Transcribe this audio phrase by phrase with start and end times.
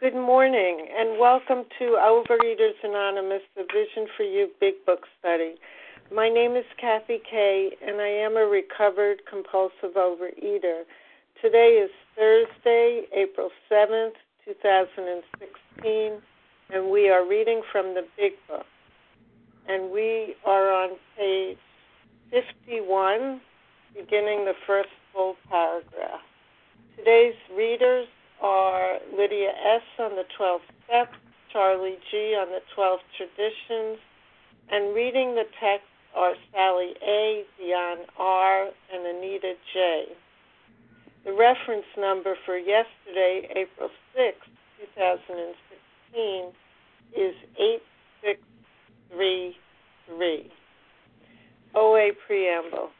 [0.00, 5.56] Good morning, and welcome to Overeaters Anonymous, the Vision for You Big Book Study.
[6.10, 10.84] My name is Kathy Kay, and I am a recovered compulsive overeater.
[11.42, 14.14] Today is Thursday, April 7th,
[14.46, 16.22] 2016,
[16.72, 18.64] and we are reading from the Big Book.
[19.68, 21.58] And we are on page
[22.30, 23.38] 51,
[23.94, 26.20] beginning the first full paragraph.
[26.96, 28.08] Today's readers
[28.40, 29.82] are Lydia S.
[29.98, 31.16] on the 12 steps,
[31.52, 32.34] Charlie G.
[32.38, 33.98] on the 12 traditions,
[34.70, 35.86] and reading the text
[36.16, 40.06] are Sally A., Dion R., and Anita J.
[41.24, 44.36] The reference number for yesterday, April 6,
[44.96, 46.52] 2016,
[47.16, 50.50] is 8633.
[51.74, 52.90] OA Preamble.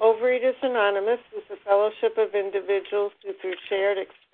[0.00, 4.25] Overeaters Anonymous is a fellowship of individuals who, through shared experience,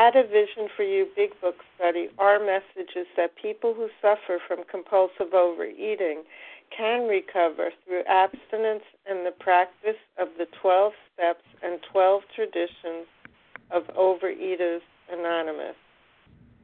[0.00, 4.40] At a Vision for You Big Book study, our message is that people who suffer
[4.48, 6.22] from compulsive overeating
[6.74, 13.04] can recover through abstinence and the practice of the 12 steps and 12 traditions
[13.70, 14.80] of Overeaters
[15.12, 15.76] Anonymous.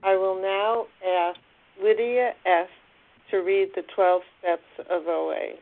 [0.02, 1.38] I will now ask
[1.78, 2.68] Lydia S.
[3.30, 5.56] to read the 12 steps of OA.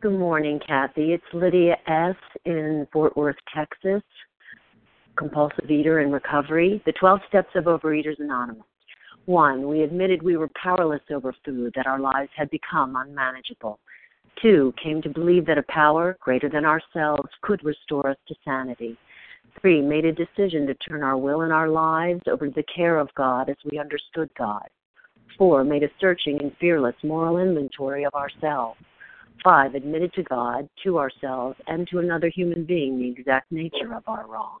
[0.00, 1.14] Good morning, Kathy.
[1.14, 2.14] It's Lydia S.
[2.44, 4.04] in Fort Worth, Texas,
[5.16, 6.82] compulsive eater in recovery.
[6.86, 8.66] The 12 steps of Overeaters Anonymous.
[9.26, 13.80] One, we admitted we were powerless over food, that our lives had become unmanageable.
[14.40, 18.96] Two, came to believe that a power greater than ourselves could restore us to sanity.
[19.60, 22.98] Three, made a decision to turn our will and our lives over to the care
[22.98, 24.68] of God as we understood God.
[25.38, 28.78] Four, made a searching and fearless moral inventory of ourselves.
[29.42, 34.04] Five, admitted to God, to ourselves, and to another human being the exact nature of
[34.06, 34.60] our wrongs.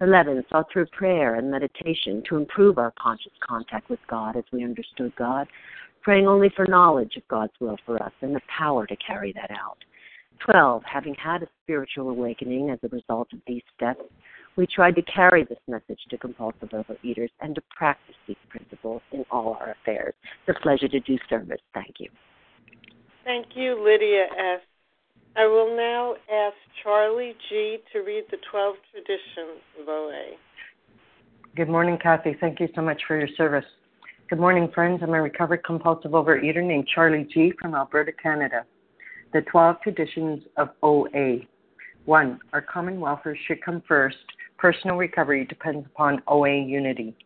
[0.00, 0.44] 11.
[0.50, 5.14] Sought through prayer and meditation to improve our conscious contact with God as we understood
[5.16, 5.46] God,
[6.02, 9.50] praying only for knowledge of God's will for us and the power to carry that
[9.50, 9.78] out.
[10.44, 10.82] 12.
[10.84, 14.02] Having had a spiritual awakening as a result of these steps,
[14.56, 19.24] we tried to carry this message to compulsive overeaters and to practice these principles in
[19.30, 20.14] all our affairs.
[20.46, 21.60] It's a pleasure to do service.
[21.72, 22.08] Thank you.
[23.24, 24.60] Thank you, Lydia S.
[25.36, 27.78] I will now ask Charlie G.
[27.92, 30.36] to read the 12 traditions of OA.
[31.56, 32.36] Good morning, Kathy.
[32.40, 33.64] Thank you so much for your service.
[34.30, 35.00] Good morning, friends.
[35.02, 37.52] I'm a recovered compulsive overeater named Charlie G.
[37.60, 38.64] from Alberta, Canada.
[39.32, 41.38] The 12 traditions of OA.
[42.04, 42.40] 1.
[42.52, 44.16] Our common welfare should come first.
[44.56, 47.16] Personal recovery depends upon OA unity.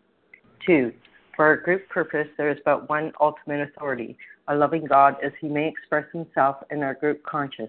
[0.66, 0.94] 2.
[1.36, 4.16] For our group purpose, there is but one ultimate authority,
[4.48, 7.68] a loving God as he may express himself in our group conscious.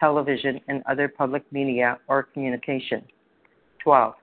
[0.00, 3.04] television, and other public media or communication.
[3.84, 4.14] 12.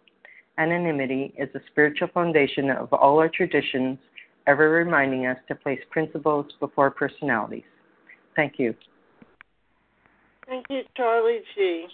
[0.58, 3.98] Anonymity is the spiritual foundation of all our traditions,
[4.48, 7.64] ever reminding us to place principles before personalities.
[8.36, 8.74] Thank you.
[10.48, 11.88] Thank you, Charlie G.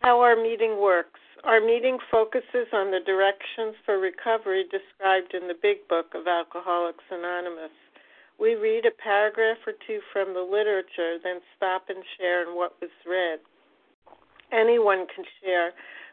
[0.00, 1.20] How our meeting works.
[1.44, 7.04] Our meeting focuses on the directions for recovery described in the Big Book of Alcoholics
[7.10, 7.70] Anonymous.
[8.38, 12.74] We read a paragraph or two from the literature, then stop and share in what
[12.80, 13.38] was read.
[14.52, 15.72] Anyone can share,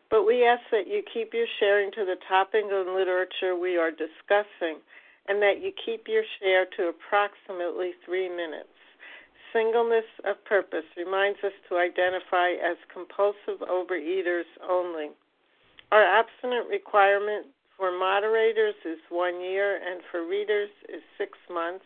[0.10, 3.92] but we ask that you keep your sharing to the topic of literature we are
[3.92, 4.80] discussing
[5.28, 8.74] and that you keep your share to approximately three minutes.
[9.54, 15.12] Singleness of purpose reminds us to identify as compulsive overeaters only.
[15.92, 17.48] Our abstinent requirement
[17.78, 21.86] for moderators is one year and for readers is six months.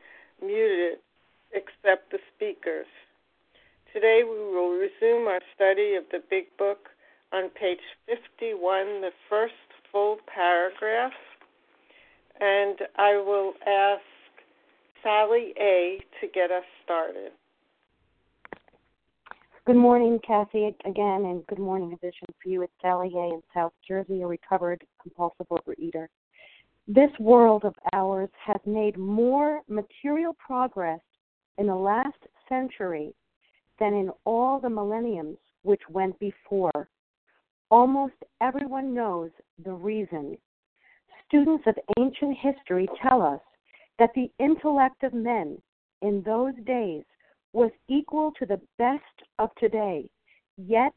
[0.41, 0.99] muted
[1.53, 2.87] except the speakers.
[3.93, 6.89] Today we will resume our study of the Big Book
[7.33, 9.53] on page 51, the first
[9.91, 11.11] full paragraph,
[12.39, 14.01] and I will ask
[15.03, 15.99] Sally A.
[16.21, 17.31] to get us started.
[19.65, 22.63] Good morning, Kathy, again, and good morning, Vision for you.
[22.63, 23.35] It's Sally A.
[23.35, 26.07] in South Jersey, a recovered compulsive overeater.
[26.87, 30.99] This world of ours has made more material progress
[31.57, 32.17] in the last
[32.49, 33.13] century
[33.79, 36.89] than in all the millenniums which went before.
[37.69, 39.29] Almost everyone knows
[39.63, 40.37] the reason.
[41.27, 43.41] Students of ancient history tell us
[43.99, 45.61] that the intellect of men
[46.01, 47.03] in those days
[47.53, 49.03] was equal to the best
[49.39, 50.09] of today.
[50.57, 50.95] Yet,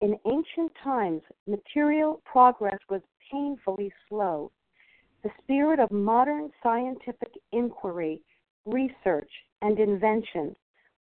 [0.00, 4.52] in ancient times, material progress was painfully slow.
[5.26, 8.22] The spirit of modern scientific inquiry,
[8.64, 9.28] research,
[9.60, 10.54] and invention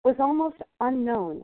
[0.06, 1.44] was almost unknown.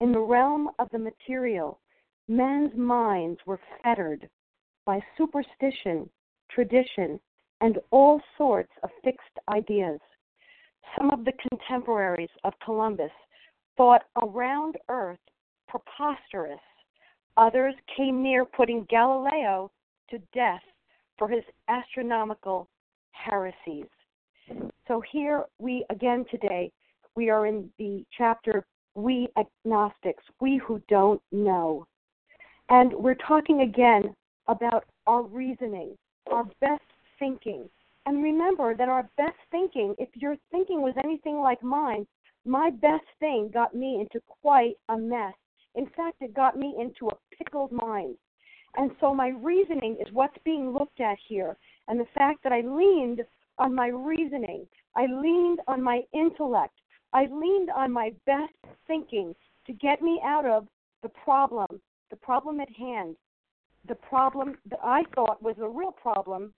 [0.00, 1.82] In the realm of the material,
[2.26, 4.30] men's minds were fettered
[4.86, 6.08] by superstition,
[6.48, 7.20] tradition,
[7.60, 10.00] and all sorts of fixed ideas.
[10.96, 13.12] Some of the contemporaries of Columbus
[13.76, 15.20] thought a round earth
[15.68, 16.64] preposterous.
[17.36, 19.70] Others came near putting Galileo
[20.08, 20.62] to death
[21.18, 22.68] for his astronomical
[23.12, 23.86] heresies.
[24.88, 26.72] So here we again today
[27.16, 31.86] we are in the chapter We Agnostics, We Who Don't Know.
[32.68, 34.14] And we're talking again
[34.48, 35.96] about our reasoning,
[36.30, 36.82] our best
[37.18, 37.68] thinking.
[38.06, 42.06] And remember that our best thinking, if your thinking was anything like mine,
[42.44, 45.34] my best thing got me into quite a mess.
[45.74, 48.16] In fact, it got me into a pickled mind.
[48.76, 51.56] And so my reasoning is what's being looked at here.
[51.88, 53.22] And the fact that I leaned
[53.58, 54.66] on my reasoning,
[54.96, 56.74] I leaned on my intellect,
[57.12, 58.52] I leaned on my best
[58.86, 59.34] thinking
[59.66, 60.66] to get me out of
[61.02, 63.16] the problem, the problem at hand,
[63.86, 66.52] the problem that I thought was a real problem,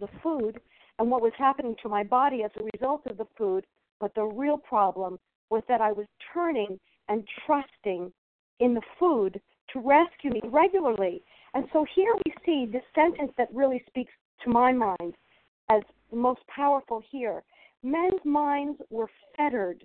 [0.00, 0.60] the food,
[0.98, 3.66] and what was happening to my body as a result of the food.
[4.00, 5.18] But the real problem
[5.50, 6.78] was that I was turning
[7.08, 8.12] and trusting
[8.60, 9.40] in the food
[9.72, 11.22] to rescue me regularly.
[11.54, 14.12] And so here we see the sentence that really speaks
[14.44, 15.14] to my mind
[15.70, 17.42] as the most powerful here.
[17.82, 19.84] Men's minds were fettered,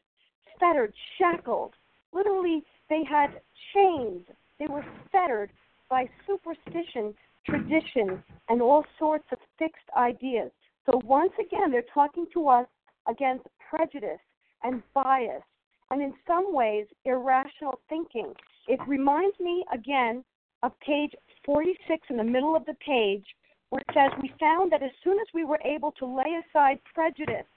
[0.60, 1.74] fettered, shackled.
[2.14, 3.42] Literally, they had
[3.74, 4.22] chains.
[4.60, 5.52] They were fettered
[5.90, 7.14] by superstition,
[7.46, 10.52] tradition, and all sorts of fixed ideas.
[10.86, 12.68] So, once again, they're talking to us
[13.08, 14.20] against prejudice
[14.64, 15.44] and bias,
[15.90, 18.34] and in some ways, irrational thinking.
[18.68, 20.24] It reminds me again
[20.64, 21.14] of page
[21.46, 23.26] 46 in the middle of the page
[23.70, 26.80] where it says, We found that as soon as we were able to lay aside
[26.94, 27.48] prejudice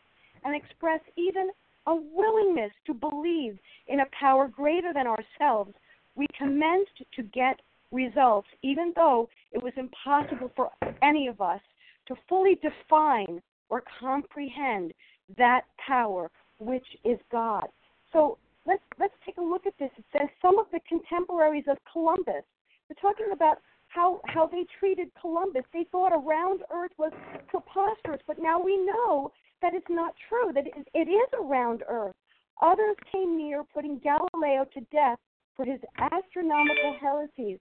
[0.45, 1.51] and express even
[1.87, 3.59] a willingness to believe
[3.89, 5.75] in a power greater than ourselves,
[6.15, 7.61] we commenced to get
[7.93, 10.71] results, even though it was impossible for
[11.03, 11.61] any of us
[12.07, 14.93] to fully define or comprehend
[15.37, 17.67] that power, which is God.
[18.13, 19.91] So let's let's take a look at this.
[19.97, 22.45] It says some of the contemporaries of Columbus.
[22.89, 25.63] They're talking about how how they treated Columbus.
[25.73, 27.13] They thought a round Earth was
[27.49, 30.53] preposterous, but now we know that it's not true.
[30.53, 32.15] That it, it is a round Earth.
[32.63, 35.19] Others came near putting Galileo to death
[35.57, 37.59] for his astronomical heresies.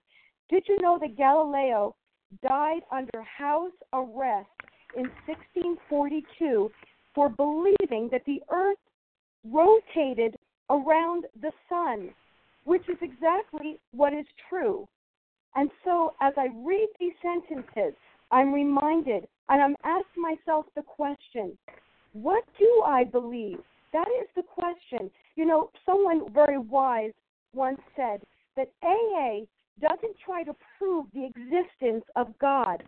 [0.48, 1.94] Did you know that Galileo
[2.42, 4.48] died under house arrest
[4.96, 6.70] in 1642
[7.14, 8.78] for believing that the Earth
[9.44, 10.36] rotated
[10.70, 12.10] around the sun,
[12.64, 14.88] which is exactly what is true.
[15.54, 17.94] And so, as I read these sentences,
[18.30, 21.56] I'm reminded and I'm asking myself the question
[22.12, 23.58] what do I believe?
[23.92, 25.10] That is the question.
[25.34, 27.12] You know, someone very wise
[27.52, 28.22] once said
[28.56, 29.40] that AA
[29.80, 32.84] doesn't try to prove the existence of God,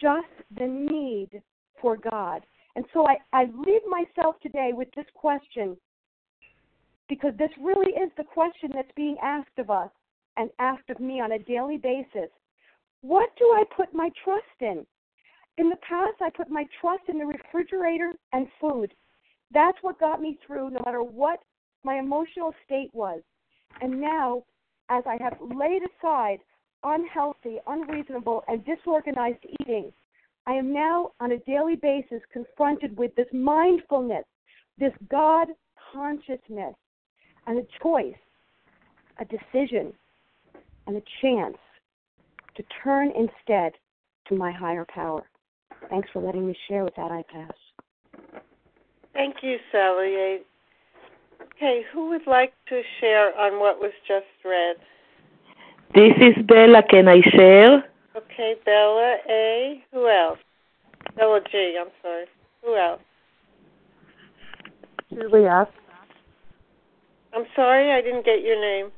[0.00, 0.26] just
[0.58, 1.42] the need
[1.80, 2.42] for God.
[2.76, 5.76] And so I, I leave myself today with this question
[7.08, 9.90] because this really is the question that's being asked of us
[10.36, 12.30] and asked of me on a daily basis.
[13.02, 14.86] What do I put my trust in?
[15.58, 18.92] In the past, I put my trust in the refrigerator and food.
[19.52, 21.40] That's what got me through no matter what
[21.84, 23.22] my emotional state was.
[23.80, 24.44] And now,
[24.90, 26.38] as I have laid aside
[26.82, 29.92] unhealthy, unreasonable, and disorganized eating,
[30.46, 34.24] I am now on a daily basis confronted with this mindfulness,
[34.78, 35.48] this God
[35.92, 36.74] consciousness,
[37.46, 38.14] and a choice,
[39.18, 39.92] a decision,
[40.86, 41.56] and a chance
[42.56, 43.72] to turn instead
[44.28, 45.22] to my higher power.
[45.90, 47.52] Thanks for letting me share with that I pass.
[49.12, 50.40] Thank you, Sally.
[51.56, 54.76] Okay, who would like to share on what was just read?
[55.94, 56.82] This is Bella.
[56.88, 57.84] Can I share?
[58.16, 59.82] Okay, Bella A.
[59.92, 60.38] Who else?
[61.16, 61.78] Bella G.
[61.80, 62.26] I'm sorry.
[62.64, 63.00] Who else?
[65.10, 65.68] Julie F.
[67.36, 68.90] I'm sorry, I didn't get your name.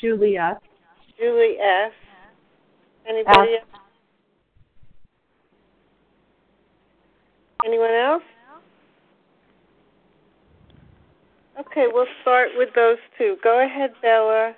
[0.00, 0.18] Julia.
[0.18, 0.58] Julie F.
[1.18, 1.92] Julie S.
[3.06, 3.68] Anybody F.
[3.70, 3.82] else?
[7.66, 8.22] Anyone else?
[11.60, 13.36] Okay, we'll start with those two.
[13.44, 14.54] Go ahead, Bella.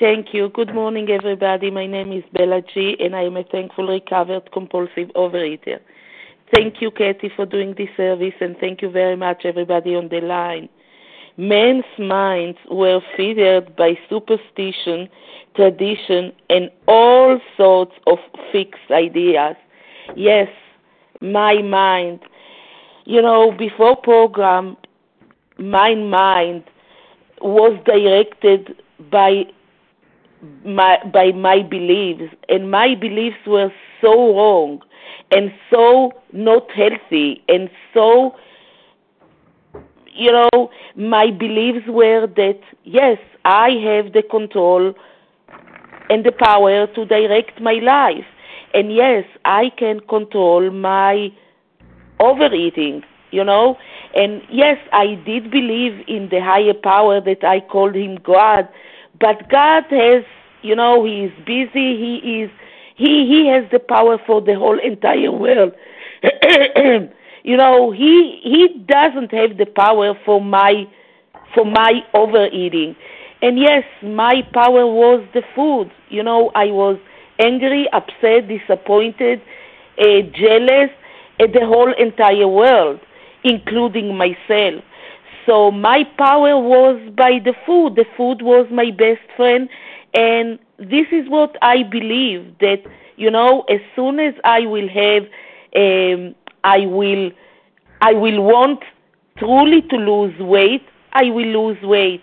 [0.00, 0.48] Thank you.
[0.48, 1.70] Good morning, everybody.
[1.70, 5.78] My name is Bella G, and I am a thankful recovered compulsive overeater.
[6.52, 10.20] Thank you, Katie, for doing this service, and thank you very much, everybody on the
[10.20, 10.68] line.
[11.36, 15.08] Men's minds were fettered by superstition,
[15.56, 18.18] tradition, and all sorts of
[18.50, 19.56] fixed ideas.
[20.14, 20.48] Yes,
[21.20, 22.20] my mind.
[23.04, 24.76] You know, before program,
[25.58, 26.64] my mind
[27.40, 28.76] was directed
[29.10, 29.44] by
[30.64, 34.80] my by my beliefs and my beliefs were so wrong
[35.30, 38.34] and so not healthy and so
[40.14, 44.94] you know my beliefs were that yes i have the control
[46.10, 48.26] and the power to direct my life.
[48.74, 51.32] And yes i can control my
[52.20, 53.78] overeating you know.
[54.14, 58.68] And yes i did believe in the higher power that i called him god.
[59.18, 60.24] But god has
[60.62, 61.96] you know he is busy.
[61.96, 62.50] He is
[62.96, 65.72] he he has the power for the whole entire world
[67.42, 70.84] you know he he doesn't have the power for my
[71.54, 72.96] for my overeating.
[73.42, 75.90] And yes my power was the food.
[76.08, 76.98] You know i was
[77.38, 79.40] angry upset disappointed
[79.98, 80.90] uh, jealous
[81.40, 83.00] at the whole entire world
[83.44, 84.82] including myself.
[85.46, 87.96] So my power was by the food.
[87.96, 89.68] The food was my best friend.
[90.14, 92.82] And this is what i believe that
[93.16, 95.22] you know as soon as i will have
[95.76, 96.34] um
[96.64, 97.30] I will
[98.00, 98.80] I will want
[99.38, 102.22] truly to lose weight, I will lose weight.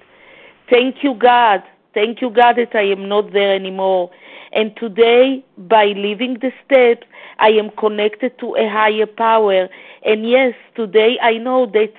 [0.69, 1.63] Thank you God.
[1.93, 4.11] Thank you God that I am not there anymore.
[4.51, 7.07] And today by living the steps
[7.39, 9.69] I am connected to a higher power.
[10.03, 11.93] And yes, today I know that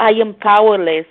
[0.00, 1.06] I am powerless.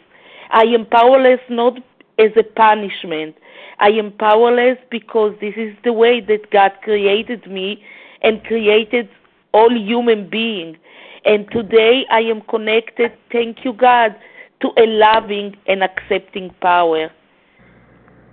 [0.52, 1.78] I am powerless not
[2.18, 3.36] as a punishment.
[3.80, 7.84] I am powerless because this is the way that God created me
[8.22, 9.08] and created
[9.54, 10.78] all human beings.
[11.26, 14.16] And today I am connected, thank you, God,
[14.62, 17.12] to a loving and accepting power.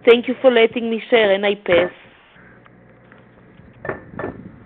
[0.04, 1.90] Thank you for letting me share, and I pass.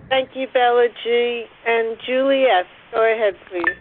[0.09, 1.45] Thank you, Bella G.
[1.65, 3.75] And Julie S., go ahead, please.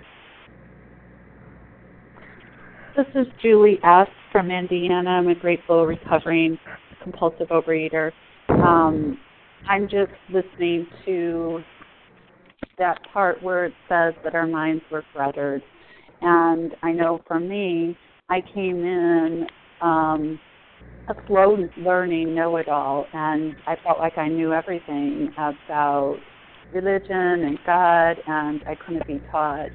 [2.97, 4.09] This is Julie S.
[4.33, 5.11] from Indiana.
[5.11, 6.59] I'm a grateful recovering
[7.03, 8.13] compulsive overeater.
[8.49, 9.19] Um,
[9.69, 11.63] I'm just listening to
[12.79, 15.63] that part where it says that our minds were fettered.
[16.23, 17.97] And I know for me,
[18.29, 19.47] I came in
[19.81, 20.39] um,
[21.09, 26.17] a slow learning know it all, and I felt like I knew everything about
[26.73, 29.71] religion and God, and I couldn't be taught.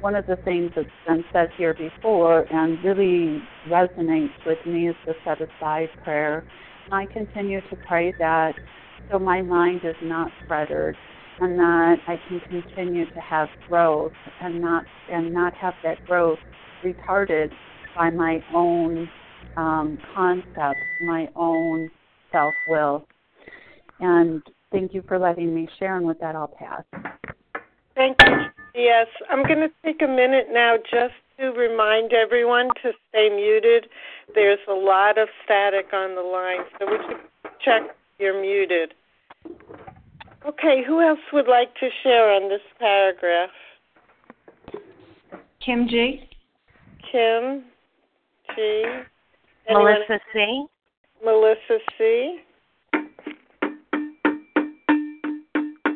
[0.00, 4.96] One of the things that's been said here before and really resonates with me is
[5.06, 6.44] the set aside prayer.
[6.84, 8.52] And I continue to pray that
[9.10, 10.96] so my mind is not fettered
[11.40, 16.38] and that I can continue to have growth and not and not have that growth
[16.84, 17.50] retarded
[17.94, 19.08] by my own
[19.56, 21.90] um, concepts, my own
[22.32, 23.06] self will.
[24.00, 26.82] And thank you for letting me share, and with that, I'll pass.
[27.94, 28.36] Thank you.
[28.74, 33.88] Yes, I'm going to take a minute now just to remind everyone to stay muted.
[34.34, 38.94] There's a lot of static on the line, so we should check you're muted.
[40.46, 43.50] Okay, who else would like to share on this paragraph?
[45.64, 46.28] Kim G.
[47.10, 47.64] Kim
[48.54, 48.84] G.
[49.68, 49.84] Anyone?
[49.84, 50.66] Melissa C.
[51.24, 52.38] Melissa C.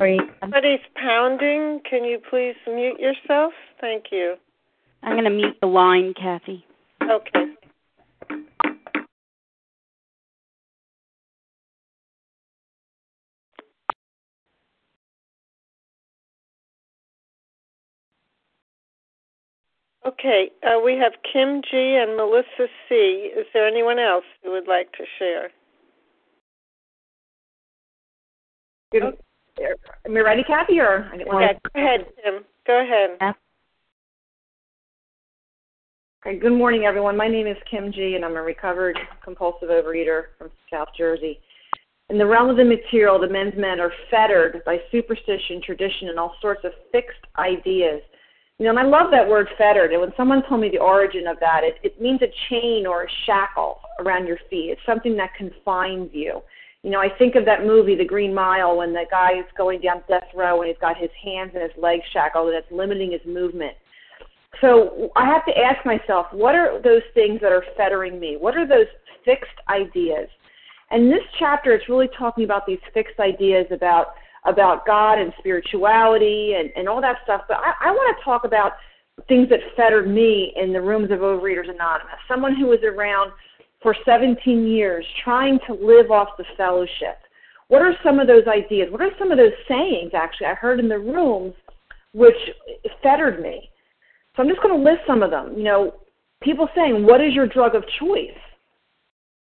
[0.00, 1.80] I'm Somebody's pounding.
[1.88, 3.52] Can you please mute yourself?
[3.80, 4.36] Thank you.
[5.02, 6.64] I'm going to mute the line, Kathy.
[7.02, 7.49] Okay.
[20.10, 23.30] Okay, uh, we have Kim G and Melissa C.
[23.36, 25.50] Is there anyone else who would like to share?
[28.90, 29.02] Good.
[30.04, 30.80] Am I ready, Kathy?
[30.80, 32.44] Or I didn't Yeah, go ahead, Kim.
[32.66, 33.34] Go ahead.
[36.26, 37.16] Okay, good morning, everyone.
[37.16, 41.38] My name is Kim G, and I'm a recovered compulsive overeater from South Jersey.
[42.08, 46.18] In the realm of the material, the men's men are fettered by superstition, tradition, and
[46.18, 48.02] all sorts of fixed ideas.
[48.60, 49.90] You know, and I love that word fettered.
[49.92, 53.04] And when someone told me the origin of that, it, it means a chain or
[53.04, 54.68] a shackle around your feet.
[54.68, 56.42] It's something that confines you.
[56.82, 59.80] You know, I think of that movie, The Green Mile, when the guy is going
[59.80, 63.12] down death row and he's got his hands and his legs shackled and it's limiting
[63.12, 63.72] his movement.
[64.60, 68.36] So I have to ask myself, what are those things that are fettering me?
[68.38, 68.88] What are those
[69.24, 70.28] fixed ideas?
[70.90, 74.08] And this chapter is really talking about these fixed ideas about
[74.46, 77.42] about God and spirituality and, and all that stuff.
[77.48, 78.72] But I, I want to talk about
[79.28, 82.16] things that fettered me in the rooms of Overeaters Anonymous.
[82.28, 83.32] Someone who was around
[83.82, 87.18] for 17 years trying to live off the fellowship.
[87.68, 88.88] What are some of those ideas?
[88.90, 91.54] What are some of those sayings, actually, I heard in the rooms
[92.12, 92.34] which
[93.02, 93.70] fettered me?
[94.34, 95.54] So I'm just going to list some of them.
[95.56, 95.94] You know,
[96.42, 98.36] people saying, What is your drug of choice?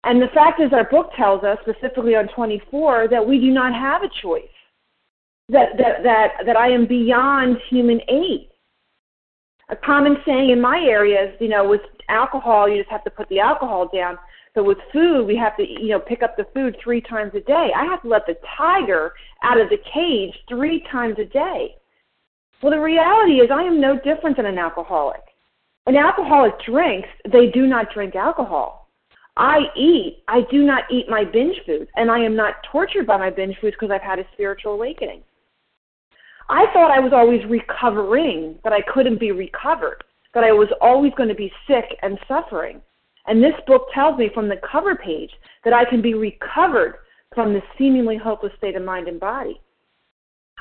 [0.03, 3.73] And the fact is, our book tells us, specifically on 24, that we do not
[3.73, 4.43] have a choice
[5.51, 8.49] that, that, that, that I am beyond human aid.
[9.69, 13.09] A common saying in my area is, you know, with alcohol, you just have to
[13.09, 14.17] put the alcohol down.
[14.53, 17.39] But with food, we have to, you know, pick up the food three times a
[17.41, 17.69] day.
[17.75, 21.75] I have to let the tiger out of the cage three times a day.
[22.61, 25.21] Well, the reality is, I am no different than an alcoholic.
[25.87, 28.89] An alcoholic drinks, they do not drink alcohol.
[29.37, 33.17] I eat, I do not eat my binge foods, and I am not tortured by
[33.17, 35.23] my binge foods because I've had a spiritual awakening.
[36.51, 41.13] I thought I was always recovering, that I couldn't be recovered, that I was always
[41.15, 42.81] going to be sick and suffering.
[43.25, 45.31] And this book tells me from the cover page
[45.63, 46.95] that I can be recovered
[47.33, 49.61] from this seemingly hopeless state of mind and body.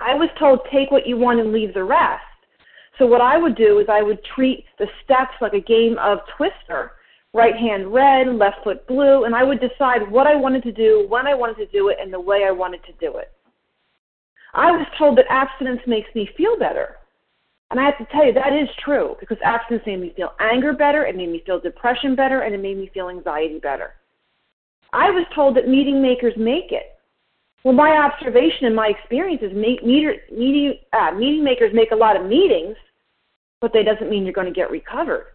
[0.00, 2.22] I was told take what you want and leave the rest.
[2.96, 6.18] So what I would do is I would treat the steps like a game of
[6.37, 6.92] twister.
[7.35, 11.07] Right hand red, left foot blue, and I would decide what I wanted to do,
[11.09, 13.33] when I wanted to do it, and the way I wanted to do it.
[14.54, 16.96] I was told that abstinence makes me feel better.
[17.70, 20.72] And I have to tell you, that is true because abstinence made me feel anger
[20.72, 23.94] better, it made me feel depression better, and it made me feel anxiety better.
[24.92, 26.98] I was told that meeting makers make it.
[27.62, 32.16] Well, my observation and my experience is meter, meeting, uh, meeting makers make a lot
[32.16, 32.76] of meetings,
[33.60, 35.26] but that doesn't mean you're going to get recovered.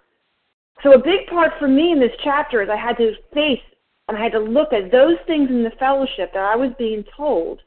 [0.83, 3.61] So a big part for me in this chapter is I had to face
[4.07, 7.03] and I had to look at those things in the fellowship that I was being
[7.15, 7.61] told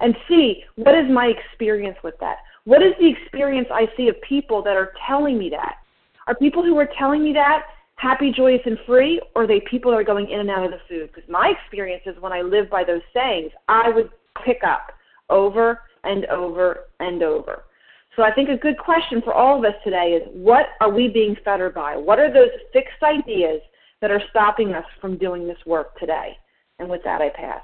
[0.00, 2.38] and see what is my experience with that.
[2.64, 5.76] What is the experience I see of people that are telling me that?
[6.26, 7.64] Are people who are telling me that
[7.96, 10.70] happy, joyous, and free, or are they people that are going in and out of
[10.70, 11.10] the food?
[11.14, 14.10] Because my experience is when I live by those sayings, I would
[14.44, 14.92] pick up
[15.30, 17.64] over and over and over.
[18.16, 21.08] So I think a good question for all of us today is what are we
[21.08, 21.96] being fettered by?
[21.96, 23.60] What are those fixed ideas
[24.00, 26.36] that are stopping us from doing this work today?
[26.78, 27.62] And with that, I pass.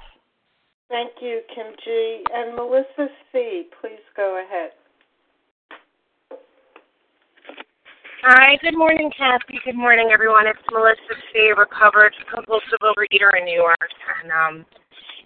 [0.91, 2.23] Thank you, Kim G.
[2.35, 4.71] And Melissa C., please go ahead.
[8.23, 9.57] Hi, good morning, Kathy.
[9.63, 10.47] Good morning, everyone.
[10.47, 13.79] It's Melissa C., recovered compulsive overeater in New York.
[14.21, 14.65] And um,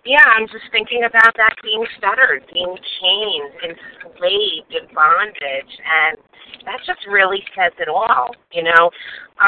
[0.06, 6.18] yeah, I'm just thinking about that being fettered, being chained, enslaved, in bondage, and
[6.66, 8.92] that just really says it all, you know.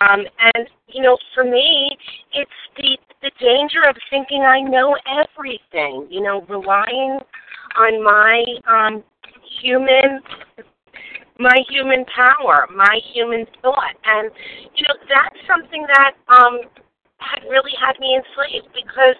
[0.01, 1.97] Um, and you know, for me,
[2.33, 7.19] it's the the danger of thinking I know everything, you know, relying
[7.77, 9.03] on my um,
[9.61, 10.21] human
[11.39, 13.95] my human power, my human thought.
[14.05, 14.31] And,
[14.75, 16.61] you know, that's something that um,
[17.19, 19.17] had really had me enslaved because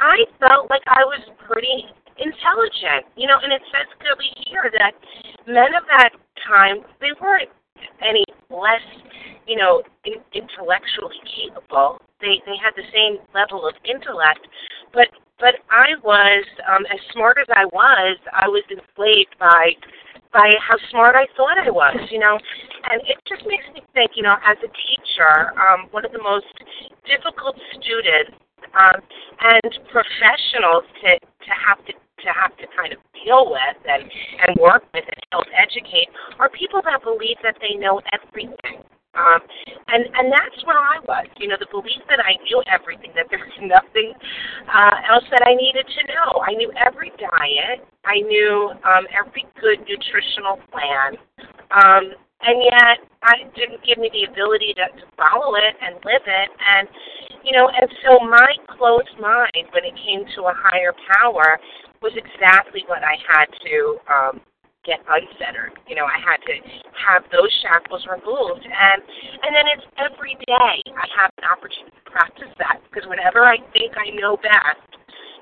[0.00, 1.86] I felt like I was pretty
[2.18, 4.92] intelligent, you know, and it says clearly here that
[5.46, 6.10] men of that
[6.46, 7.50] time, they weren't
[8.00, 8.84] any less,
[9.46, 12.00] you know, in, intellectually capable.
[12.20, 14.40] They they had the same level of intellect,
[14.92, 18.16] but but I was um, as smart as I was.
[18.32, 19.76] I was enslaved by
[20.32, 22.38] by how smart I thought I was, you know.
[22.90, 26.22] And it just makes me think, you know, as a teacher, um, one of the
[26.22, 26.46] most
[27.06, 28.36] difficult students
[28.74, 29.00] um,
[29.40, 31.92] and professionals to, to have to
[32.24, 34.02] to have to kind of deal with and,
[34.48, 36.08] and work with and help educate
[36.38, 38.82] are people that believe that they know everything.
[39.16, 39.40] Um,
[39.88, 41.26] and and that's where I was.
[41.40, 44.12] You know, the belief that I knew everything, that there was nothing
[44.68, 46.44] uh, else that I needed to know.
[46.44, 47.80] I knew every diet.
[48.04, 51.16] I knew um, every good nutritional plan.
[51.72, 56.22] Um, and yet, I didn't give me the ability to, to follow it and live
[56.28, 56.48] it.
[56.52, 56.86] And
[57.42, 61.58] you know, and so my closed mind, when it came to a higher power,
[62.02, 64.40] was exactly what I had to um,
[64.86, 65.74] get unfettered.
[65.90, 66.54] You know, I had to
[66.94, 68.98] have those shackles removed, and
[69.42, 73.58] and then it's every day I have an opportunity to practice that because whenever I
[73.74, 74.86] think I know best,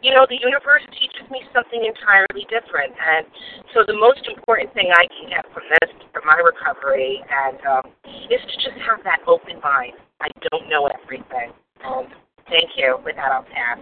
[0.01, 3.29] you know, the universe teaches me something entirely different, and
[3.77, 7.85] so the most important thing I can get from this, from my recovery, and um,
[8.33, 10.01] is to just have that open mind.
[10.21, 11.53] I don't know everything.
[11.85, 12.09] Um,
[12.49, 12.97] thank you.
[13.05, 13.79] With that, I'll pass.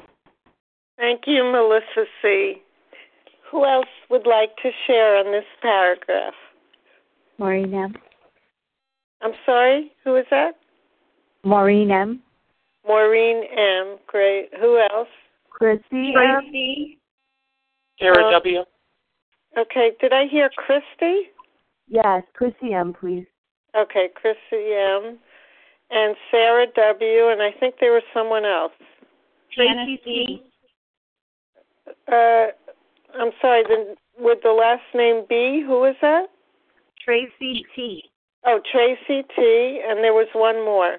[0.98, 2.62] Thank you, Melissa C.
[3.52, 6.32] Who else would like to share on this paragraph?
[7.38, 7.94] Maureen M.
[9.20, 10.52] I'm sorry, who is that?
[11.44, 12.20] Maureen M.
[12.86, 13.98] Maureen M.
[14.06, 14.48] Great.
[14.58, 15.08] Who else?
[15.50, 16.98] Christy Tracy.
[18.00, 18.64] Sarah Uh, W.
[19.58, 21.30] Okay, did I hear Christy?
[21.88, 23.26] Yes, Chrissy M, please.
[23.76, 25.18] Okay, Christy M.
[25.90, 27.28] And Sarah W.
[27.28, 28.72] And I think there was someone else.
[29.54, 30.42] Tracy C.
[32.10, 32.46] Uh,
[33.18, 36.26] I'm sorry, the, with the last name B, who is that?
[37.04, 38.04] Tracy T.
[38.44, 39.80] Oh, Tracy T.
[39.86, 40.98] And there was one more.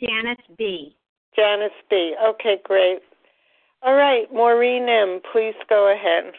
[0.00, 0.96] Janice B.
[1.34, 2.14] Janice B.
[2.30, 3.00] Okay, great.
[3.82, 6.32] All right, Maureen M., please go ahead.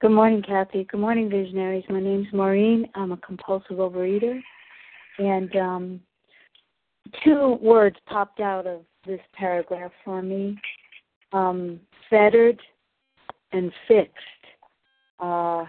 [0.00, 0.84] Good morning, Kathy.
[0.84, 1.84] Good morning, visionaries.
[1.88, 2.88] My name's Maureen.
[2.94, 4.40] I'm a compulsive overeater.
[5.18, 6.00] And um,
[7.24, 10.56] two words popped out of this paragraph for me
[11.32, 12.60] um, fettered
[13.52, 14.16] and fixed.
[15.20, 15.64] Uh,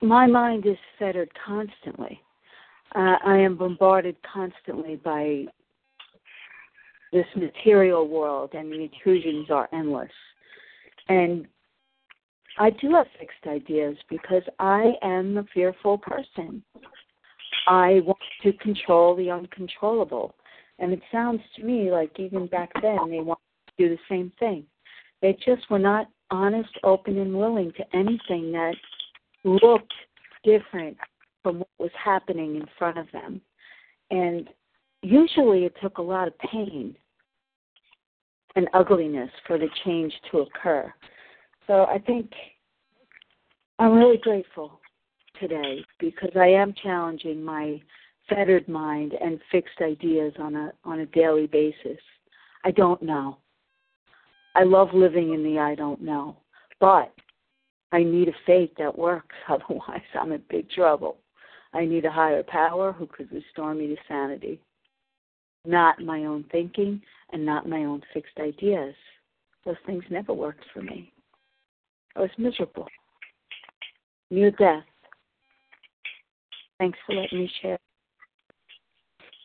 [0.00, 2.20] my mind is fettered constantly.
[2.94, 5.44] Uh, I am bombarded constantly by
[7.12, 10.10] this material world, and the intrusions are endless.
[11.08, 11.46] And
[12.58, 16.62] I do have fixed ideas because I am a fearful person.
[17.66, 20.34] I want to control the uncontrollable.
[20.78, 24.32] And it sounds to me like even back then they wanted to do the same
[24.38, 24.64] thing.
[25.22, 28.74] They just were not honest, open, and willing to anything that
[29.44, 29.94] looked
[30.44, 30.96] different
[31.42, 33.40] from what was happening in front of them.
[34.10, 34.48] And
[35.02, 36.96] usually it took a lot of pain
[38.56, 40.92] and ugliness for the change to occur.
[41.66, 42.30] So I think
[43.78, 44.80] I'm really grateful
[45.40, 47.80] today because I am challenging my
[48.28, 51.98] fettered mind and fixed ideas on a on a daily basis.
[52.64, 53.38] I don't know.
[54.54, 56.36] I love living in the I don't know,
[56.80, 57.12] but
[57.92, 59.34] I need a faith that works.
[59.48, 61.18] Otherwise, I'm in big trouble.
[61.74, 64.60] I need a higher power who could restore me to sanity,
[65.64, 67.00] not my own thinking
[67.32, 68.94] and not my own fixed ideas.
[69.64, 71.12] Those things never worked for me.
[72.14, 72.88] I was miserable,
[74.30, 74.84] near death.
[76.78, 77.78] Thanks for letting me share.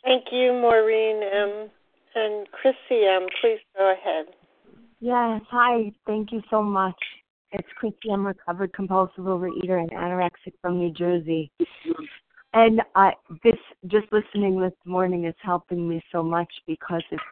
[0.04, 1.70] Thank you, Maureen M.
[2.16, 4.26] And Chrissy M., please go ahead.
[5.00, 5.92] Yes, hi.
[6.08, 6.98] Thank you so much.
[7.52, 11.52] It's Chrissy M., recovered compulsive overeater and anorexic from New Jersey.
[12.54, 13.58] And I this
[13.88, 17.24] just listening this morning is helping me so much because it's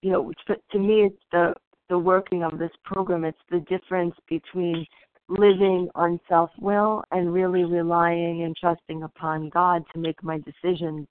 [0.00, 0.32] you know
[0.72, 1.52] to me it's the
[1.90, 3.24] the working of this program.
[3.24, 4.86] It's the difference between
[5.28, 11.06] living on self will and really relying and trusting upon God to make my decisions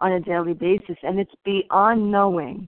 [0.00, 0.96] on a daily basis.
[1.02, 2.66] And it's beyond knowing.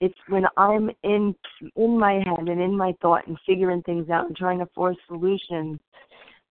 [0.00, 1.34] It's when I'm in
[1.74, 4.96] in my head and in my thought and figuring things out and trying to force
[5.08, 5.80] solutions.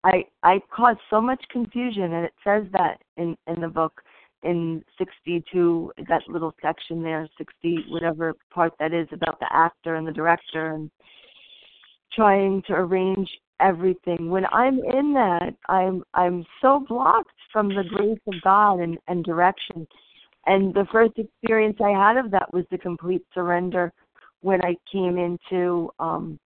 [0.04, 4.02] I I cause so much confusion and it says that in in the book
[4.44, 10.08] in 62 that little section there 60 whatever part that is about the actor and
[10.08, 10.90] the director and
[12.14, 18.18] trying to arrange everything when i'm in that i'm i'm so blocked from the grace
[18.28, 19.88] of god and and direction
[20.46, 23.92] and the first experience i had of that was the complete surrender
[24.42, 26.40] when i came into um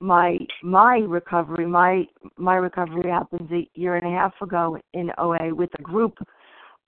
[0.00, 2.04] my my recovery my
[2.36, 6.18] my recovery happened a year and a half ago in oa with a group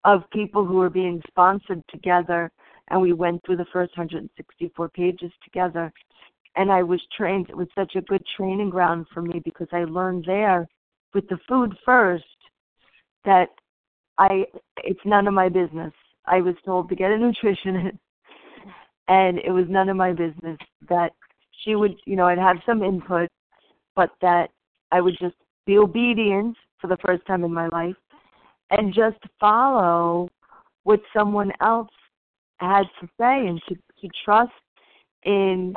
[0.05, 2.51] of people who were being sponsored together
[2.89, 5.93] and we went through the first 164 pages together
[6.57, 9.85] and I was trained it was such a good training ground for me because I
[9.85, 10.67] learned there
[11.15, 12.25] with the food first
[13.25, 13.49] that
[14.19, 14.45] I
[14.85, 15.93] it's none of my business.
[16.27, 17.99] I was told to get a nutritionist
[19.09, 20.59] and it was none of my business
[20.89, 21.13] that
[21.65, 23.29] she would you know I'd have some input
[23.95, 24.51] but that
[24.93, 25.37] I would just
[25.67, 27.97] be obedient for the first time in my life
[28.71, 30.29] and just follow
[30.85, 31.89] what someone else
[32.59, 34.53] had to say and to, to trust
[35.25, 35.75] in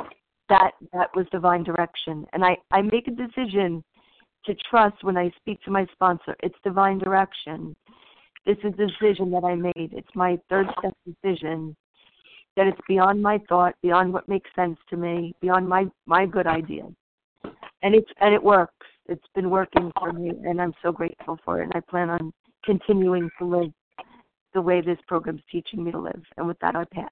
[0.48, 2.26] that that was divine direction.
[2.32, 3.82] And I, I make a decision
[4.46, 6.36] to trust when I speak to my sponsor.
[6.42, 7.76] It's divine direction.
[8.46, 9.92] This is a decision that I made.
[9.92, 11.76] It's my third step decision
[12.56, 16.46] that it's beyond my thought, beyond what makes sense to me, beyond my my good
[16.46, 16.84] idea.
[17.82, 18.86] And it's and it works.
[19.06, 22.32] It's been working for me and I'm so grateful for it and I plan on
[22.64, 23.72] continuing to live
[24.54, 26.22] the way this program is teaching me to live.
[26.36, 27.10] And with that, I pass.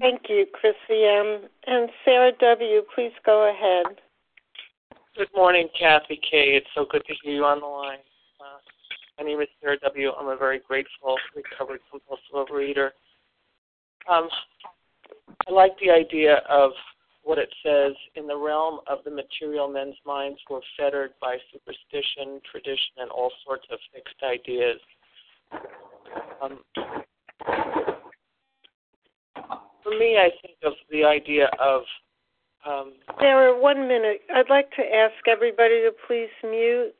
[0.00, 1.48] Thank you, Chrissy M.
[1.66, 3.96] And Sarah W., please go ahead.
[5.16, 6.56] Good morning, Kathy K.
[6.56, 7.98] It's so good to hear you on the line.
[9.18, 10.10] My name is Sarah W.
[10.18, 12.90] I'm a very grateful, recovered compulsive overeater.
[14.10, 14.28] Um,
[15.48, 16.72] I like the idea of
[17.22, 22.40] what it says in the realm of the material men's minds were fettered by superstition,
[22.50, 24.80] tradition, and all sorts of fixed ideas.
[26.42, 26.58] Um,
[29.82, 31.82] for me, I think of the idea of.
[32.66, 34.22] Um, Sarah, one minute.
[34.34, 36.94] I'd like to ask everybody to please mute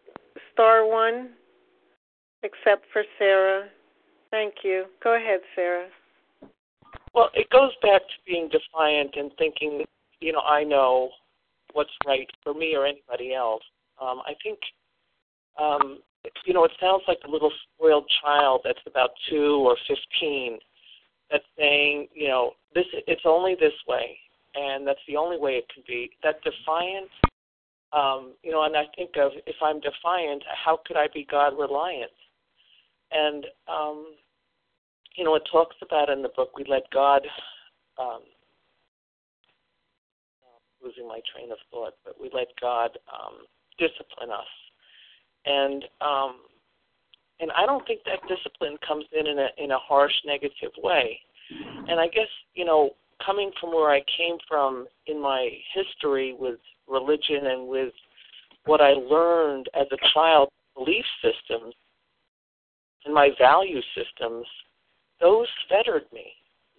[0.53, 1.31] star one,
[2.43, 3.69] except for Sarah.
[4.31, 4.87] Thank you.
[5.03, 5.89] Go ahead, Sarah.
[7.15, 9.85] Well, it goes back to being defiant and thinking
[10.23, 11.11] you know, I know
[11.73, 13.63] what's right for me or anybody else.
[14.01, 14.59] Um, I think,
[15.61, 15.99] um,
[16.47, 20.59] you know, it sounds like a little spoiled child that's about two or fifteen
[21.31, 24.17] that's saying, you know, this it's only this way,
[24.55, 26.11] and that's the only way it can be.
[26.23, 27.11] That defiant,
[27.93, 31.59] um, you know, and I think of if I'm defiant, how could I be God
[31.59, 32.13] reliant?
[33.13, 34.15] And um,
[35.17, 37.23] you know, it talks about in the book we let God
[37.99, 38.23] um,
[40.83, 43.45] losing my train of thought, but we let God um,
[43.79, 44.53] discipline us,
[45.45, 46.37] and um,
[47.41, 51.19] and I don't think that discipline comes in in a in a harsh, negative way.
[51.89, 52.91] And I guess you know,
[53.25, 57.93] coming from where I came from in my history with religion and with
[58.65, 61.75] what I learned as a child, belief systems
[63.05, 64.47] and my value systems,
[65.21, 66.33] those fettered me.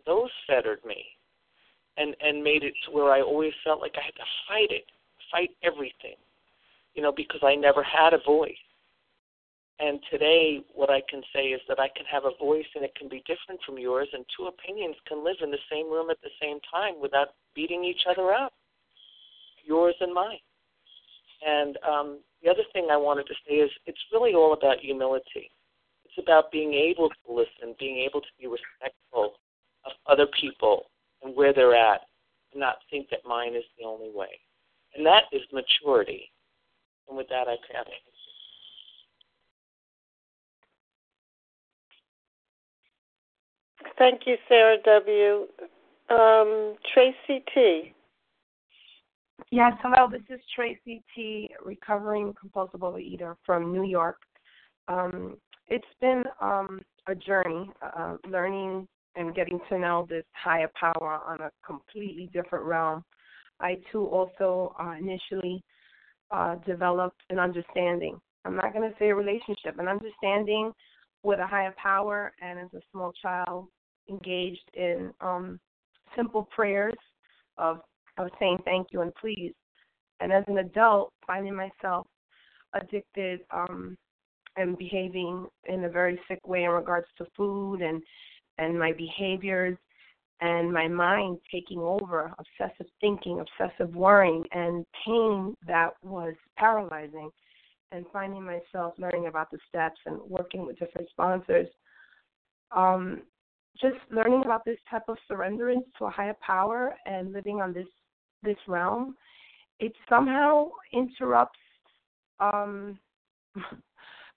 [0.06, 1.06] Those fettered me
[1.98, 4.86] and and made it to where I always felt like I had to fight it,
[5.32, 6.16] fight everything,
[6.96, 8.56] you know, because I never had a voice.
[9.80, 12.94] And today, what I can say is that I can have a voice and it
[12.96, 16.22] can be different from yours, and two opinions can live in the same room at
[16.22, 18.54] the same time without beating each other up,
[19.66, 20.38] yours and mine.
[21.46, 25.52] And um, the other thing I wanted to say is it's really all about humility.
[26.16, 29.34] It's about being able to listen, being able to be respectful
[29.86, 30.86] of other people,
[31.24, 32.02] and where they're at
[32.52, 34.40] and not think that mine is the only way.
[34.96, 36.32] And that is maturity.
[37.08, 37.86] And with that, I pass.
[43.98, 45.48] Thank you, Sarah W.
[46.10, 47.94] Um, Tracy T.
[49.52, 50.10] Yes, hello.
[50.12, 54.18] This is Tracy T, recovering compulsive overeater from New York.
[54.88, 61.20] Um, it's been um, a journey, uh, learning and getting to know this higher power
[61.26, 63.04] on a completely different realm.
[63.60, 65.64] I too also uh, initially
[66.32, 68.20] uh, developed an understanding.
[68.46, 70.72] I'm not going to say a relationship, an understanding
[71.22, 73.68] with a higher power, and as a small child,
[74.10, 75.60] engaged in um,
[76.16, 76.96] simple prayers
[77.58, 77.80] of
[78.18, 79.54] of saying thank you and please.
[80.20, 82.06] And as an adult, finding myself
[82.74, 83.98] addicted um,
[84.56, 88.02] and behaving in a very sick way in regards to food and
[88.60, 89.78] and my behaviors
[90.42, 97.30] and my mind taking over, obsessive thinking, obsessive worrying, and pain that was paralyzing,
[97.92, 101.68] and finding myself learning about the steps and working with different sponsors.
[102.76, 103.22] Um,
[103.80, 107.88] just learning about this type of surrenderance to a higher power and living on this
[108.44, 109.16] this realm,
[109.80, 111.60] it somehow interrupts
[112.42, 113.00] um,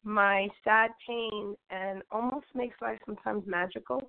[0.07, 4.09] my sad pain and almost makes life sometimes magical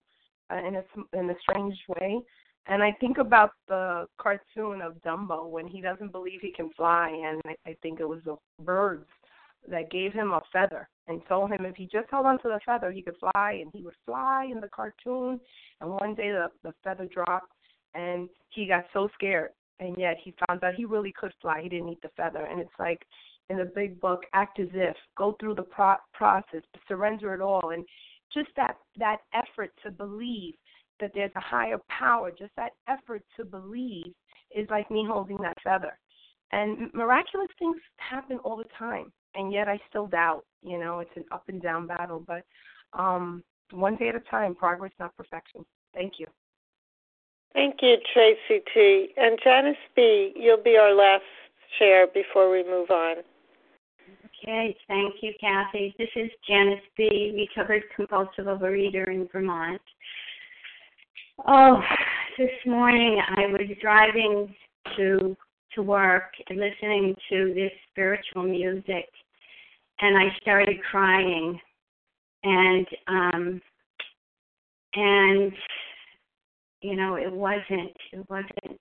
[0.51, 0.83] uh, in a
[1.17, 2.19] in a strange way.
[2.67, 7.09] And I think about the cartoon of Dumbo when he doesn't believe he can fly,
[7.09, 9.07] and I, I think it was the birds
[9.69, 12.59] that gave him a feather and told him if he just held on to the
[12.65, 15.39] feather, he could fly, and he would fly in the cartoon.
[15.81, 17.51] And one day the the feather dropped,
[17.95, 21.61] and he got so scared, and yet he found out he really could fly.
[21.63, 23.01] He didn't need the feather, and it's like
[23.49, 27.71] in the big book, act as if, go through the pro- process, surrender it all,
[27.71, 27.85] and
[28.33, 30.53] just that that effort to believe
[30.99, 34.13] that there's a higher power, just that effort to believe
[34.55, 35.97] is like me holding that feather.
[36.51, 40.45] And miraculous things happen all the time, and yet I still doubt.
[40.61, 42.43] You know, it's an up and down battle, but
[42.93, 45.65] um, one day at a time, progress, not perfection.
[45.93, 46.27] Thank you.
[47.53, 49.09] Thank you, Tracy T.
[49.17, 51.23] And Janice B., you'll be our last
[51.79, 53.17] share before we move on.
[54.43, 55.95] Okay, thank you, Kathy.
[55.97, 59.81] This is Janice B., recovered compulsive overeater in Vermont.
[61.47, 61.81] Oh,
[62.37, 64.53] this morning I was driving
[64.95, 65.35] to
[65.73, 69.09] to work and listening to this spiritual music,
[70.01, 71.59] and I started crying,
[72.43, 73.61] and um,
[74.95, 75.51] and
[76.81, 78.79] you know it wasn't it wasn't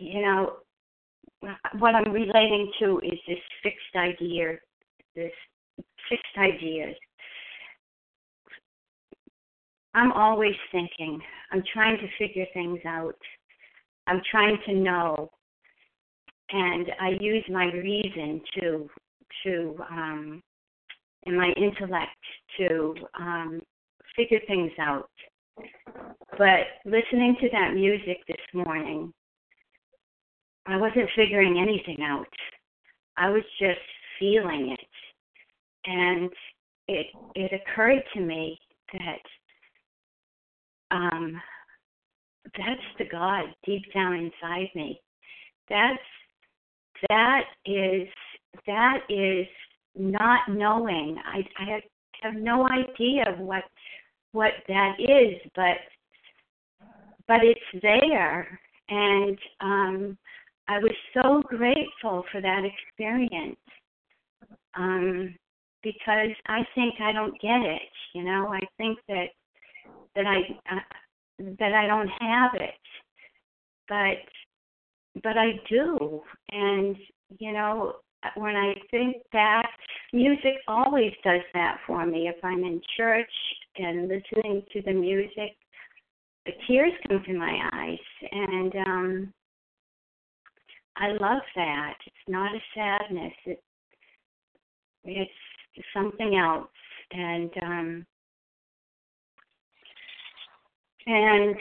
[0.00, 0.56] you know
[1.78, 4.56] what I'm relating to is this fixed idea,
[5.14, 5.32] this
[6.08, 6.94] fixed ideas.
[9.94, 11.20] I'm always thinking.
[11.52, 13.16] I'm trying to figure things out.
[14.06, 15.30] I'm trying to know,
[16.50, 18.88] and I use my reason to
[19.44, 20.42] to um,
[21.24, 22.10] and my intellect
[22.58, 23.60] to um,
[24.14, 25.10] figure things out.
[26.38, 29.12] But listening to that music this morning
[30.66, 32.26] I wasn't figuring anything out.
[33.16, 33.80] I was just
[34.18, 35.88] feeling it.
[35.88, 36.30] And
[36.88, 38.58] it it occurred to me
[38.92, 41.40] that um
[42.56, 45.00] that's the God deep down inside me.
[45.68, 45.98] That's
[47.08, 48.08] that is
[48.66, 49.46] that is
[49.96, 51.18] not knowing.
[51.24, 51.82] I I have,
[52.34, 53.64] no idea what
[54.32, 55.76] what that is, but
[57.28, 60.18] but it's there and um
[60.68, 63.56] I was so grateful for that experience
[64.76, 65.34] um,
[65.82, 67.82] because I think I don't get it.
[68.14, 69.26] You know, I think that
[70.14, 70.38] that I
[70.74, 70.80] uh,
[71.58, 72.74] that I don't have it,
[73.88, 76.20] but but I do.
[76.50, 76.96] And
[77.38, 77.94] you know,
[78.34, 79.68] when I think back,
[80.12, 82.28] music always does that for me.
[82.28, 83.30] If I'm in church
[83.76, 85.56] and listening to the music,
[86.44, 89.32] the tears come to my eyes, and um
[90.96, 91.94] I love that.
[92.06, 93.32] It's not a sadness.
[93.44, 93.62] It,
[95.04, 95.30] it's
[95.94, 96.68] something else,
[97.12, 98.06] and um,
[101.06, 101.56] and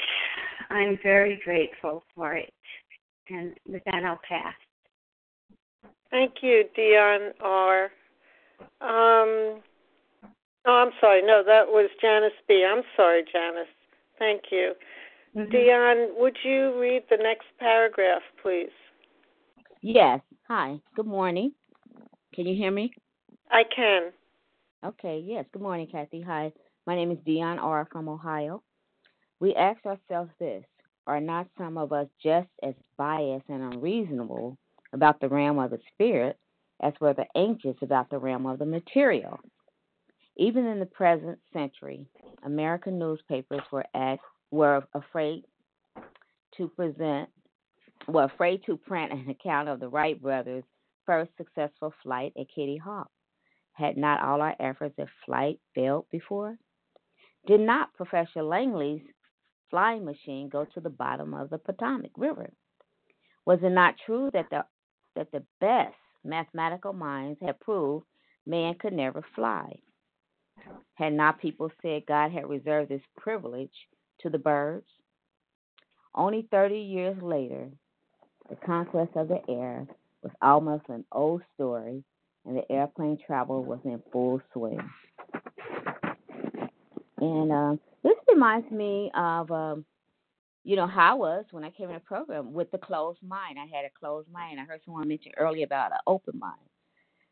[0.70, 2.54] I'm very grateful for it.
[3.30, 4.54] And with that, I'll pass.
[6.12, 7.86] Thank you, Dion R.
[8.82, 9.62] Um,
[10.66, 11.22] oh, I'm sorry.
[11.22, 12.66] No, that was Janice B.
[12.68, 13.68] I'm sorry, Janice.
[14.18, 14.74] Thank you.
[15.36, 15.52] Mm-hmm.
[15.52, 18.70] Dion, would you read the next paragraph, please?
[19.88, 20.22] Yes.
[20.48, 20.80] Hi.
[20.96, 21.52] Good morning.
[22.34, 22.92] Can you hear me?
[23.52, 24.14] I can.
[24.84, 25.24] Okay.
[25.24, 25.46] Yes.
[25.54, 26.22] Good morning, Kathy.
[26.22, 26.52] Hi.
[26.88, 27.88] My name is Dion R.
[27.92, 28.64] from Ohio.
[29.40, 30.64] We ask ourselves this
[31.06, 34.58] Are not some of us just as biased and unreasonable
[34.92, 36.40] about the realm of the spirit
[36.82, 39.40] as were the ancients about the realm of the material?
[40.36, 42.08] Even in the present century,
[42.44, 45.44] American newspapers were, asked, were afraid
[46.58, 47.30] to present
[48.08, 50.64] were afraid to print an account of the Wright brothers'
[51.06, 53.10] first successful flight at Kitty Hawk.
[53.74, 56.58] Had not all our efforts at flight failed before?
[57.48, 59.02] Did not Professor Langley's
[59.70, 62.52] flying machine go to the bottom of the Potomac River?
[63.46, 64.66] Was it not true that the
[65.16, 68.06] that the best mathematical minds had proved
[68.46, 69.80] man could never fly?
[70.96, 73.76] Had not people said God had reserved this privilege
[74.22, 74.88] to the birds?
[76.14, 77.70] Only 30 years later,
[78.50, 79.88] the conquest of the air
[80.22, 82.04] was almost an old story,
[82.46, 84.80] and the airplane travel was in full swing.
[87.18, 89.86] And um, this reminds me of, um,
[90.64, 93.58] you know, how I was when I came in the program with the closed mind.
[93.60, 94.60] I had a closed mind.
[94.60, 96.60] I heard someone mention earlier about an open mind.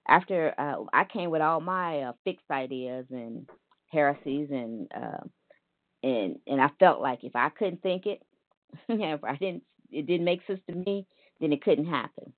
[0.07, 3.47] After uh, I came with all my uh, fixed ideas and
[3.91, 5.23] heresies, and uh,
[6.03, 8.21] and and I felt like if I couldn't think it,
[8.89, 9.63] if I didn't,
[9.93, 11.07] it didn't make sense to me,
[11.39, 12.33] then it couldn't happen.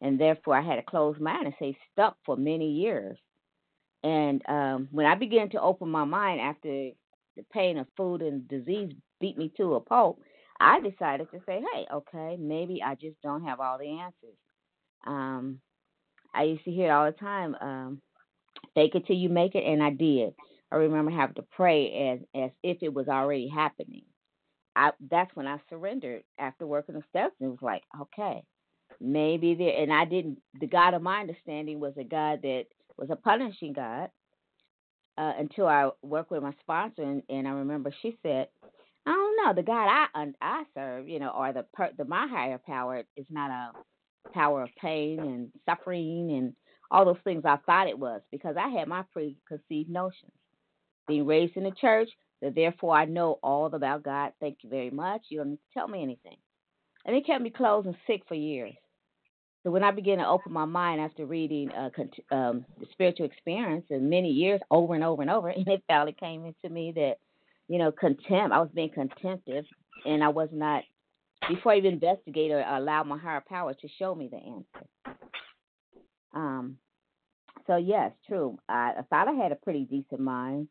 [0.00, 3.18] And therefore, I had a closed mind and stayed stuck for many years.
[4.04, 6.68] And um, when I began to open my mind after
[7.36, 10.20] the pain of food and disease beat me to a pulp,
[10.60, 14.38] I decided to say, hey, okay, maybe I just don't have all the answers.
[15.06, 15.60] Um,
[16.34, 18.02] I used to hear it all the time, um,
[18.74, 20.34] fake it till you make it, and I did.
[20.70, 24.02] I remember having to pray as as if it was already happening.
[24.78, 28.42] I that's when I surrendered after working the steps and it was like, okay,
[29.00, 32.66] maybe there and I didn't the God of my understanding was a God that
[32.96, 34.10] was a punishing God
[35.18, 38.48] uh, until I worked with my sponsor, and, and I remember she said,
[39.04, 42.28] "I don't know, the God I I serve, you know, or the per, the my
[42.28, 46.54] higher power is not a power of pain and suffering and
[46.90, 50.32] all those things I thought it was because I had my preconceived notions.
[51.08, 52.08] Being raised in the church,
[52.42, 54.32] that therefore I know all about God.
[54.40, 55.22] Thank you very much.
[55.28, 56.36] You don't tell me anything.
[57.04, 58.74] And it kept me closed and sick for years.
[59.62, 61.90] So when I began to open my mind after reading uh,
[62.34, 66.16] um, the spiritual experience and many years over and over and over, and it finally
[66.18, 67.16] came into me that,
[67.68, 68.54] you know, contempt.
[68.54, 69.64] I was being contemptive,
[70.04, 70.84] and I was not.
[71.48, 75.18] Before I even investigated or allowed my higher power to show me the answer.
[76.34, 76.78] Um.
[77.66, 78.58] So yes, true.
[78.68, 80.68] I, I thought I had a pretty decent mind,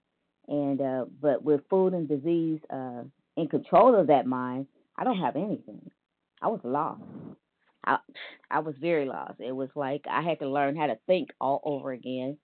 [0.48, 3.04] and uh, but with food and disease uh,
[3.36, 4.68] in control of that mind,
[4.98, 5.90] I don't have anything.
[6.42, 7.02] I was lost.
[7.86, 7.98] I
[8.50, 9.40] I was very lost.
[9.40, 12.38] It was like I had to learn how to think all over again,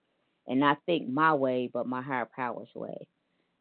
[0.47, 3.07] and not think my way, but my higher power's way.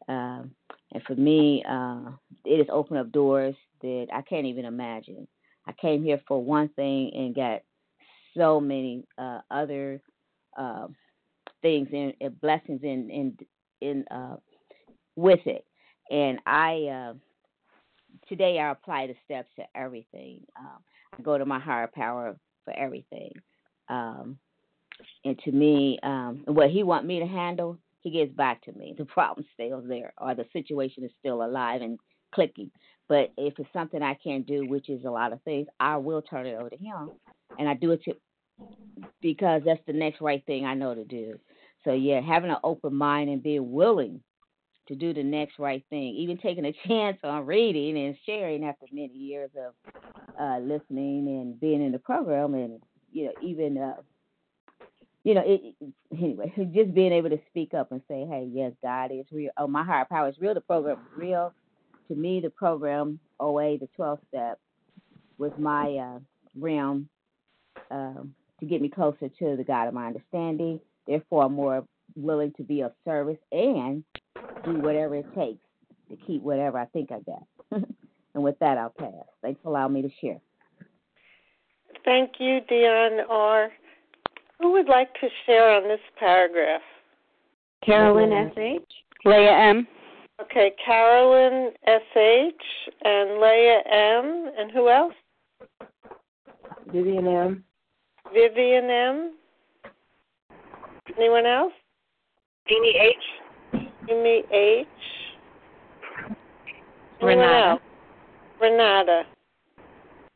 [0.08, 0.52] Um,
[0.92, 2.10] and for me, uh,
[2.44, 5.26] it has opened up doors that I can't even imagine.
[5.66, 7.62] I came here for one thing and got
[8.36, 10.00] so many uh, other
[10.56, 10.88] uh,
[11.62, 13.38] things and, and blessings in in
[13.82, 14.36] in uh,
[15.16, 15.64] with it.
[16.10, 17.14] And I uh,
[18.28, 20.40] today I apply the steps to everything.
[20.58, 20.78] Um,
[21.18, 23.32] I go to my higher power for everything.
[23.88, 24.38] Um,
[25.24, 28.94] and to me, um, what he want me to handle, he gives back to me.
[28.98, 31.98] The problem stays there, or the situation is still alive and
[32.34, 32.70] clicking.
[33.08, 36.22] But if it's something I can't do, which is a lot of things, I will
[36.22, 37.10] turn it over to him,
[37.58, 38.14] and I do it to
[39.20, 41.38] because that's the next right thing I know to do.
[41.84, 44.20] So yeah, having an open mind and being willing
[44.88, 48.86] to do the next right thing, even taking a chance on reading and sharing after
[48.92, 49.74] many years of
[50.40, 52.80] uh, listening and being in the program, and
[53.12, 53.96] you know, even uh,
[55.24, 55.74] you know, it,
[56.12, 59.50] anyway, just being able to speak up and say, "Hey, yes, God is real.
[59.56, 60.54] Oh, my higher power is real.
[60.54, 61.52] The program is real."
[62.08, 64.58] To me, the program OA, the 12 step,
[65.38, 66.18] was my uh,
[66.56, 67.08] realm
[67.90, 70.80] um, to get me closer to the God of my understanding.
[71.06, 71.84] Therefore, I'm more
[72.16, 74.04] willing to be of service and
[74.64, 75.64] do whatever it takes
[76.10, 77.82] to keep whatever I think I got.
[78.34, 79.26] and with that, I'll pass.
[79.42, 80.40] Thanks for allowing me to share.
[82.04, 83.70] Thank you, Dion R.
[84.60, 86.82] Who would like to share on this paragraph?
[87.84, 88.82] Carolyn S.H.
[89.24, 89.86] Leah M.
[90.40, 92.54] Okay, Carolyn S.H.
[93.04, 94.50] and Leah M.
[94.58, 95.14] And who else?
[96.92, 97.64] Vivian M.
[98.32, 99.32] Vivian M.
[101.16, 101.72] Anyone else?
[102.68, 103.82] Jeannie H.
[104.08, 104.86] Amy H.
[107.20, 107.68] Anyone Renata.
[107.70, 107.80] else?
[108.60, 109.22] Renata.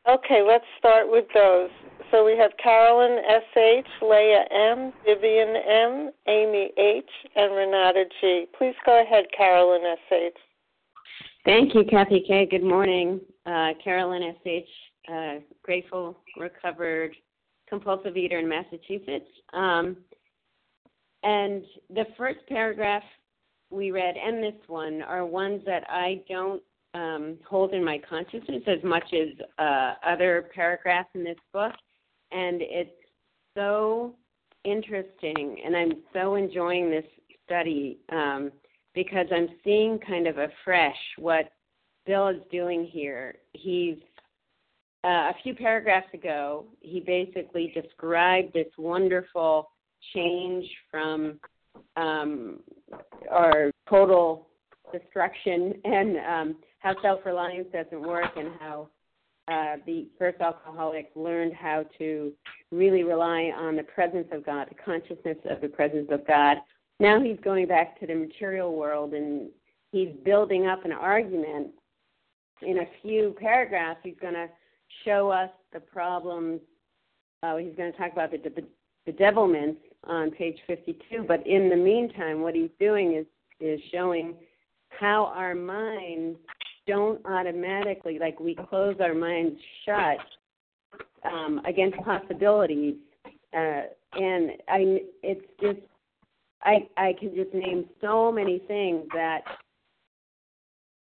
[0.09, 1.69] Okay, let's start with those.
[2.11, 8.45] So we have Carolyn S.H., Leah M., Vivian M., Amy H., and Renata G.
[8.57, 10.33] Please go ahead, Carolyn S.H.
[11.43, 12.45] Thank you, Kathy K.
[12.49, 13.19] Good morning.
[13.45, 14.67] Uh, Carolyn S.H.,
[15.11, 17.13] uh, grateful, recovered,
[17.67, 19.29] compulsive eater in Massachusetts.
[19.53, 19.97] Um,
[21.23, 23.03] and the first paragraph
[23.69, 26.61] we read and this one are ones that I don't
[26.93, 31.73] um, hold in my consciousness as much as uh, other paragraphs in this book.
[32.31, 32.89] And it's
[33.55, 34.15] so
[34.63, 37.05] interesting, and I'm so enjoying this
[37.45, 38.51] study um,
[38.93, 41.51] because I'm seeing kind of afresh what
[42.05, 43.35] Bill is doing here.
[43.53, 43.97] He's
[45.03, 49.69] uh, a few paragraphs ago, he basically described this wonderful
[50.13, 51.39] change from
[51.95, 52.59] um,
[53.31, 54.47] our total
[54.91, 58.89] destruction and um, how self reliance doesn't work and how
[59.47, 62.33] uh, the first alcoholic learned how to
[62.71, 66.57] really rely on the presence of God, the consciousness of the presence of God.
[66.99, 69.49] Now he's going back to the material world and
[69.91, 71.69] he's building up an argument.
[72.61, 74.49] In a few paragraphs, he's going to
[75.05, 76.59] show us the problems.
[77.43, 78.65] Uh, he's going to talk about the, the
[79.09, 79.77] bedevilments
[80.07, 81.25] on page 52.
[81.27, 83.25] But in the meantime, what he's doing is
[83.59, 84.35] is showing
[84.89, 86.37] how our minds
[86.85, 90.17] don't automatically, like we close our minds shut
[91.25, 92.95] um, against possibilities.
[93.53, 93.81] Uh,
[94.13, 95.79] and I, it's just,
[96.63, 99.41] I, I can just name so many things that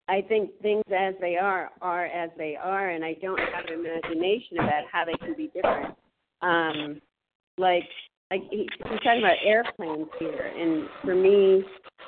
[0.09, 3.73] I think things as they are are as they are, and I don't have an
[3.73, 5.95] imagination about how they can be different.
[6.41, 7.01] Um,
[7.57, 7.83] like,
[8.31, 11.63] like he's talking about airplanes here, and for me,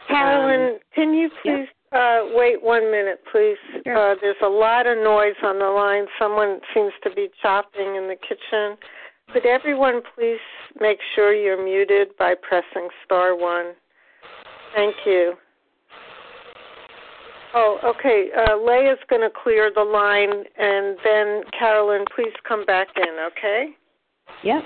[0.08, 3.58] Carolyn, um, can you please uh, wait one minute, please?
[3.86, 4.12] Sure.
[4.12, 6.06] Uh, there's a lot of noise on the line.
[6.20, 8.78] Someone seems to be chopping in the kitchen.
[9.32, 10.40] Could everyone please
[10.80, 13.74] make sure you're muted by pressing star one?
[14.76, 15.34] Thank you.
[17.54, 18.30] Oh, okay.
[18.36, 23.70] Uh, Leia's going to clear the line, and then Carolyn, please come back in, okay?
[24.44, 24.64] Yep.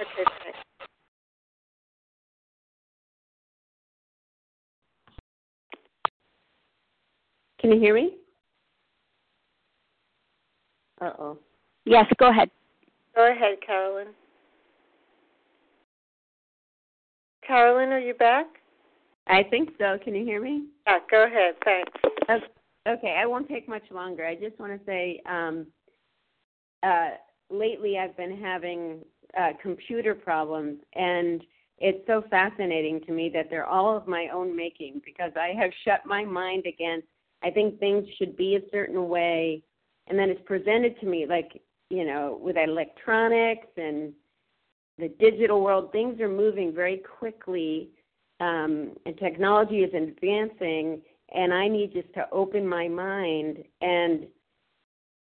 [0.00, 0.58] Okay, thanks.
[7.60, 8.16] Can you hear me?
[11.00, 11.38] Uh oh.
[11.84, 12.50] Yes, go ahead.
[13.14, 14.08] Go ahead, Carolyn.
[17.46, 18.46] Carolyn, are you back?
[19.26, 19.98] I think so.
[20.02, 20.66] Can you hear me?
[20.86, 21.54] Yeah, go ahead.
[21.64, 22.46] Thanks.
[22.88, 24.26] Okay, I won't take much longer.
[24.26, 25.66] I just want to say, um,
[26.82, 27.10] uh,
[27.50, 29.00] lately I've been having
[29.38, 31.42] uh, computer problems, and
[31.78, 35.70] it's so fascinating to me that they're all of my own making because I have
[35.84, 37.06] shut my mind against.
[37.42, 39.62] I think things should be a certain way,
[40.08, 44.12] and then it's presented to me like you know with electronics and
[44.98, 45.92] the digital world.
[45.92, 47.90] Things are moving very quickly,
[48.40, 53.58] um, and technology is advancing and I need just to open my mind.
[53.80, 54.26] And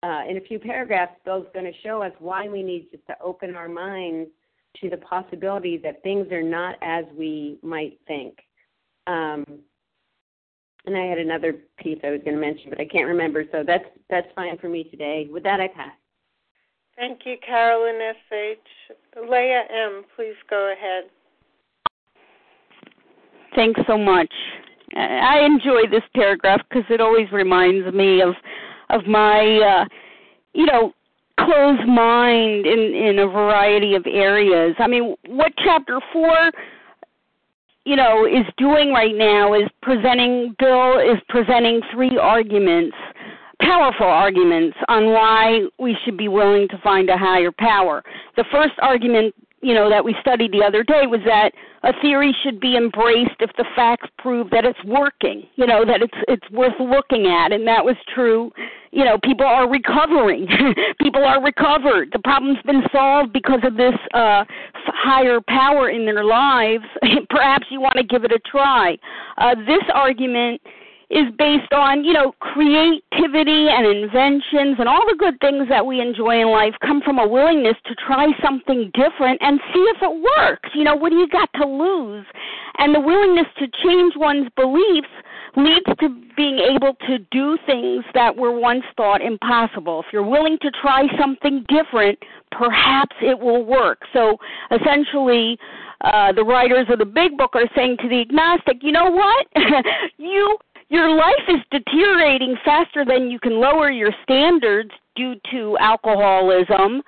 [0.03, 3.15] uh, in a few paragraphs, Bill's going to show us why we need just to
[3.21, 4.29] open our minds
[4.81, 8.37] to the possibility that things are not as we might think.
[9.07, 9.43] Um,
[10.87, 13.43] and I had another piece I was going to mention, but I can't remember.
[13.51, 15.27] So that's that's fine for me today.
[15.29, 15.91] With that, I pass.
[16.95, 18.57] Thank you, Carolyn S.H.
[19.29, 21.03] Leah M., please go ahead.
[23.55, 24.33] Thanks so much.
[24.95, 28.33] I enjoy this paragraph because it always reminds me of
[28.89, 29.85] of my uh
[30.53, 30.93] you know
[31.39, 34.75] closed mind in in a variety of areas.
[34.79, 36.51] I mean, what chapter 4
[37.87, 42.95] you know is doing right now is presenting Bill is presenting three arguments
[43.61, 48.03] powerful arguments on why we should be willing to find a higher power.
[48.35, 49.33] The first argument
[49.67, 51.51] you know that we studied the other day was that
[51.83, 56.01] a theory should be embraced if the facts prove that it's working you know that
[56.01, 57.51] it's it's worth looking at.
[57.51, 58.49] And that was true
[58.91, 60.47] you know people are recovering.
[61.01, 62.09] People are recovered.
[62.13, 64.45] The problem's been solved because of this uh
[64.85, 66.85] higher power in their lives.
[67.29, 68.97] Perhaps you want to give it a try.
[69.37, 70.61] Uh this argument
[71.09, 76.01] is based on, you know, creativity and inventions and all the good things that we
[76.01, 80.27] enjoy in life come from a willingness to try something different and see if it
[80.37, 80.69] works.
[80.75, 82.25] You know, what do you got to lose?
[82.77, 85.07] And the willingness to change one's beliefs
[85.55, 90.03] leads to being able to do things that were once thought impossible.
[90.05, 92.19] If you're willing to try something different,
[92.51, 93.99] perhaps it will work.
[94.13, 94.37] So
[94.71, 95.57] essentially,
[96.01, 99.47] uh, the writers of the big book are saying to the agnostic, you know what?
[100.17, 100.57] you
[100.89, 107.01] your life is deteriorating faster than you can lower your standards due to alcoholism.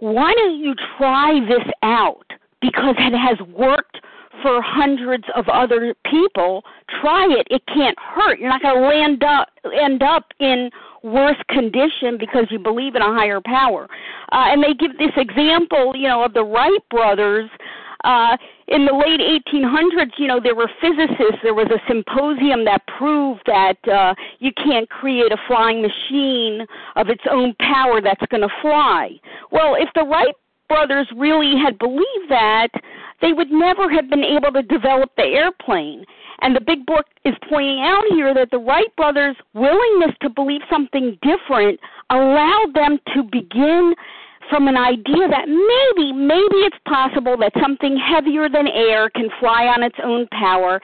[0.00, 2.26] Why don't you try this out?
[2.60, 3.98] Because it has worked
[4.42, 6.64] for hundreds of other people.
[7.00, 7.46] Try it.
[7.50, 8.40] It can't hurt.
[8.40, 9.48] You're not going to land up
[9.80, 10.70] end up in
[11.04, 13.88] worse condition because you believe in a higher power.
[14.32, 17.50] Uh, and they give this example, you know, of the Wright brothers
[18.04, 18.36] uh,
[18.72, 21.40] in the late 1800s, you know, there were physicists.
[21.42, 26.66] There was a symposium that proved that uh, you can't create a flying machine
[26.96, 29.10] of its own power that's going to fly.
[29.50, 30.34] Well, if the Wright
[30.68, 32.68] brothers really had believed that,
[33.20, 36.06] they would never have been able to develop the airplane.
[36.40, 40.62] And the big book is pointing out here that the Wright brothers' willingness to believe
[40.70, 43.94] something different allowed them to begin
[44.48, 49.66] from an idea that maybe, maybe it's possible that something heavier than air can fly
[49.66, 50.80] on its own power.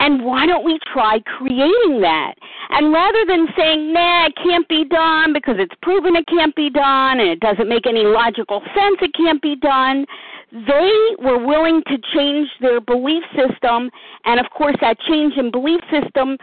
[0.00, 2.34] And why don't we try creating that?
[2.70, 6.70] And rather than saying, nah, it can't be done because it's proven it can't be
[6.70, 10.06] done and it doesn't make any logical sense it can't be done,
[10.52, 13.90] they were willing to change their belief system.
[14.24, 16.38] And of course, that change in belief system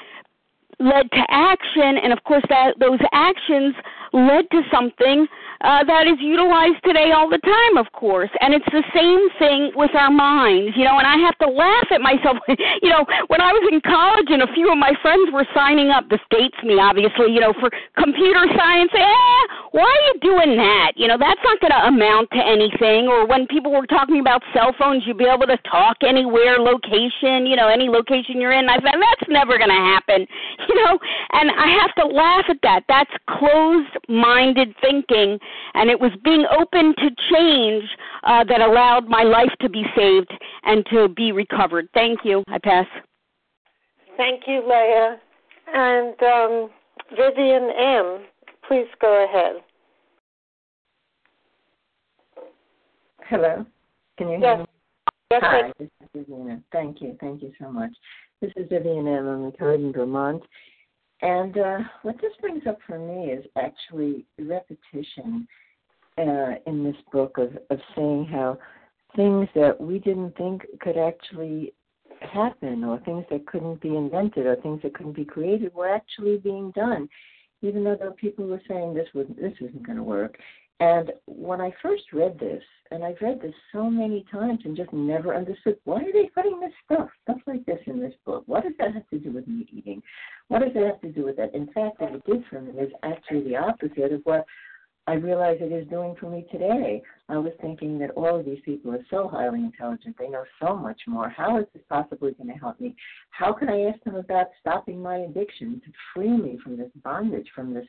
[0.80, 1.98] led to action.
[1.98, 3.74] And of course, that, those actions
[4.14, 5.28] led to something
[5.62, 8.30] uh, that is utilized today all the time, of course.
[8.42, 10.98] And it's the same thing with our minds, you know.
[11.02, 12.38] And I have to laugh at myself.
[12.84, 15.90] you know, when I was in college and a few of my friends were signing
[15.90, 18.92] up, this dates me obviously, you know, for computer science.
[18.94, 19.42] Eh,
[19.74, 20.94] why are you doing that?
[20.96, 23.10] You know, that's not going to amount to anything.
[23.10, 27.50] Or when people were talking about cell phones, you'd be able to talk anywhere, location,
[27.50, 28.70] you know, any location you're in.
[28.70, 30.28] I thought that's never going to happen,
[30.70, 31.00] you know.
[31.34, 32.86] And I have to laugh at that.
[32.88, 33.12] That's
[34.06, 35.40] closed-minded thinking
[35.74, 37.84] and it was being open to change
[38.24, 40.32] uh, that allowed my life to be saved
[40.64, 41.88] and to be recovered.
[41.94, 42.44] Thank you.
[42.48, 42.86] I pass.
[44.18, 45.18] Thank you, Leah.
[45.74, 46.70] And um,
[47.12, 48.26] Vivian M.,
[48.68, 49.62] please go ahead.
[53.30, 53.66] Hello.
[54.18, 54.42] Can you yes.
[54.42, 54.66] hear me?
[55.30, 56.64] Yes, Hi, I- this is Vivian.
[56.72, 57.18] Thank you.
[57.20, 57.92] Thank you so much.
[58.42, 59.28] This is Vivian M.
[59.28, 60.42] I'm retired in Vermont.
[61.22, 65.48] And uh, what this brings up for me is actually repetition
[66.18, 68.58] uh, in this book of, of saying how
[69.16, 71.74] things that we didn't think could actually
[72.22, 76.38] happen or things that couldn't be invented or things that couldn't be created were actually
[76.38, 77.08] being done.
[77.62, 80.38] Even though people were saying this was this isn't going to work
[80.80, 84.94] and when I first read this, and I've read this so many times and just
[84.94, 88.44] never understood why are they putting this stuff, stuff like this in this book?
[88.46, 90.02] What does that have to do with meat eating?
[90.48, 91.54] What does that have to do with that?
[91.54, 94.46] In fact, what it did for me is actually the opposite of what
[95.08, 97.02] I realize it is doing for me today.
[97.30, 100.18] I was thinking that all of these people are so highly intelligent.
[100.20, 101.30] They know so much more.
[101.30, 102.94] How is this possibly going to help me?
[103.32, 107.48] How can I ask them about stopping my addiction to free me from this bondage,
[107.56, 107.86] from this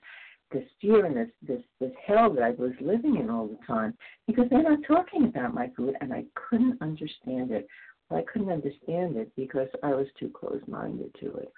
[0.52, 3.94] this fear and this this this hell that I was living in all the time
[4.26, 7.66] because they're not talking about my food and I couldn't understand it.
[8.08, 11.52] Well, I couldn't understand it because I was too close minded to it.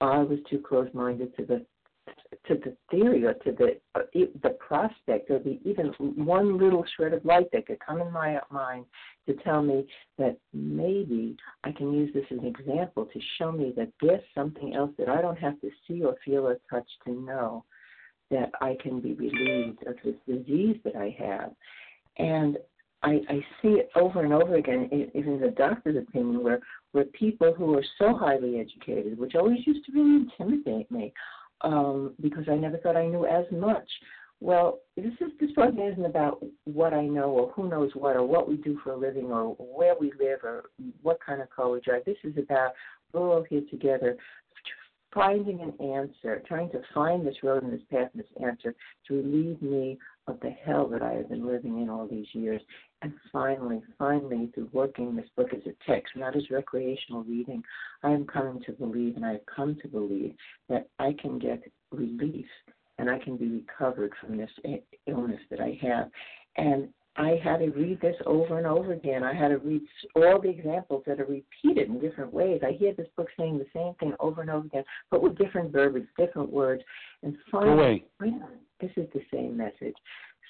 [0.00, 1.66] I was too close minded to the
[2.46, 7.12] to the theory or to the uh, the prospect or the even one little shred
[7.12, 8.84] of light that could come in my mind
[9.26, 9.86] to tell me
[10.18, 14.74] that maybe I can use this as an example to show me that there's something
[14.74, 17.64] else that I don't have to see or feel or touch to know
[18.30, 21.52] that I can be relieved of this disease that I have.
[22.18, 22.58] And
[23.02, 26.60] I, I see it over and over again, even in the doctor's opinion, where,
[26.92, 31.12] where people who are so highly educated, which always used to really intimidate me,
[31.60, 33.88] um, because I never thought I knew as much.
[34.40, 38.24] Well, this is this program isn't about what I know or who knows what or
[38.24, 40.64] what we do for a living or where we live or
[41.02, 42.04] what kind of we drive.
[42.04, 42.72] This is about
[43.12, 44.16] we're all here together
[45.12, 48.74] finding an answer, trying to find this road and this path and this answer
[49.06, 52.60] to relieve me of the hell that I have been living in all these years.
[53.02, 57.62] And finally, finally, through working this book as a text, not as recreational reading,
[58.02, 60.34] I am coming to believe, and I have come to believe,
[60.68, 62.46] that I can get relief
[62.98, 64.50] and I can be recovered from this
[65.06, 66.10] illness that I have.
[66.56, 66.88] And
[67.18, 69.24] I had to read this over and over again.
[69.24, 69.82] I had to read
[70.14, 72.60] all the examples that are repeated in different ways.
[72.66, 75.72] I hear this book saying the same thing over and over again, but with different
[75.72, 76.82] verbiage, different words.
[77.22, 78.04] And finally,
[78.80, 79.96] this is the same message.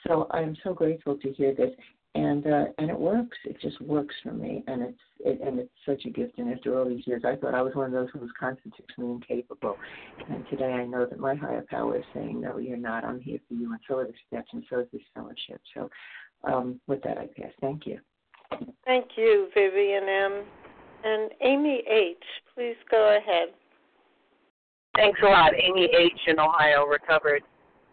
[0.07, 1.71] So I'm so grateful to hear this,
[2.15, 3.37] and uh, and it works.
[3.45, 6.39] It just works for me, and it's it, and it's such a gift.
[6.39, 9.13] And after all these years, I thought I was one of those who was constitutionally
[9.13, 9.77] incapable,
[10.29, 13.05] and today I know that my higher power is saying, no, you're not.
[13.05, 15.61] I'm here for you, and so are the steps, and so is this fellowship.
[15.75, 15.91] So
[16.45, 17.53] um, with that, I guess.
[17.61, 17.99] Thank you.
[18.85, 20.45] Thank you, Vivian M.
[21.05, 22.17] And Amy H.,
[22.55, 23.49] please go ahead.
[24.97, 26.21] Thanks a lot, Amy H.
[26.27, 27.43] in Ohio, recovered.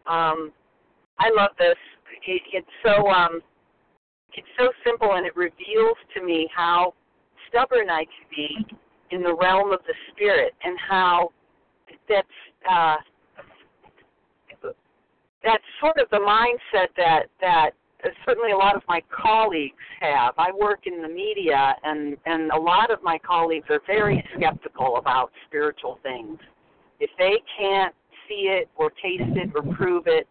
[0.08, 0.52] Um,
[1.20, 1.76] I love this.
[2.26, 3.42] It, it's so um,
[4.34, 6.94] it's so simple, and it reveals to me how
[7.50, 8.76] stubborn I can be
[9.12, 11.30] in the realm of the spirit, and how
[12.08, 12.28] that's
[12.70, 12.96] uh,
[15.44, 17.72] that's sort of the mindset that that
[18.26, 20.34] certainly a lot of my colleagues have.
[20.38, 24.98] I work in the media, and and a lot of my colleagues are very skeptical
[24.98, 26.38] about spiritual things.
[27.00, 27.94] If they can't
[28.28, 30.28] see it or taste it or prove it,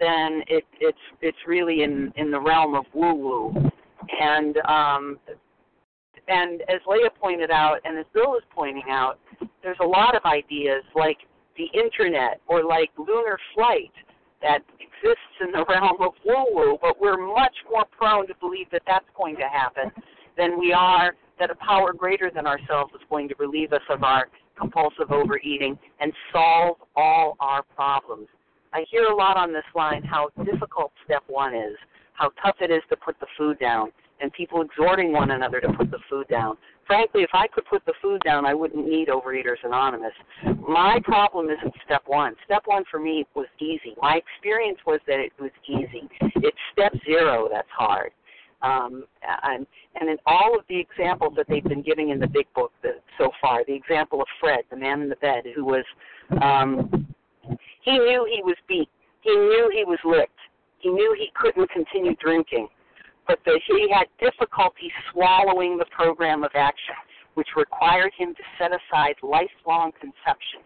[0.00, 3.70] then it, it's it's really in in the realm of woo woo.
[4.20, 5.18] And um,
[6.28, 9.18] and as Leah pointed out, and as Bill is pointing out,
[9.62, 11.18] there's a lot of ideas like
[11.56, 13.92] the internet or like lunar flight
[14.42, 18.66] that exists in the realm of woo woo, but we're much more prone to believe
[18.72, 19.90] that that's going to happen
[20.36, 24.02] than we are that a power greater than ourselves is going to relieve us of
[24.02, 24.28] our
[24.58, 28.26] compulsive overeating and solve all our problems.
[28.72, 31.76] I hear a lot on this line how difficult step one is,
[32.14, 35.72] how tough it is to put the food down, and people exhorting one another to
[35.72, 36.56] put the food down.
[36.86, 40.12] Frankly, if I could put the food down, I wouldn't need Overeaters Anonymous.
[40.66, 42.34] My problem isn't step one.
[42.44, 43.94] Step one for me was easy.
[44.00, 46.08] My experience was that it was easy.
[46.36, 48.10] It's step zero that's hard.
[48.62, 49.04] Um,
[49.44, 49.66] and,
[50.00, 52.94] and in all of the examples that they've been giving in the big book the,
[53.16, 55.84] so far, the example of Fred, the man in the bed, who was,
[56.42, 57.06] um,
[57.82, 58.88] he knew he was beat.
[59.20, 60.32] He knew he was licked.
[60.78, 62.68] He knew he couldn't continue drinking
[63.28, 66.96] but that he had difficulty swallowing the program of action,
[67.34, 70.64] which required him to set aside lifelong conceptions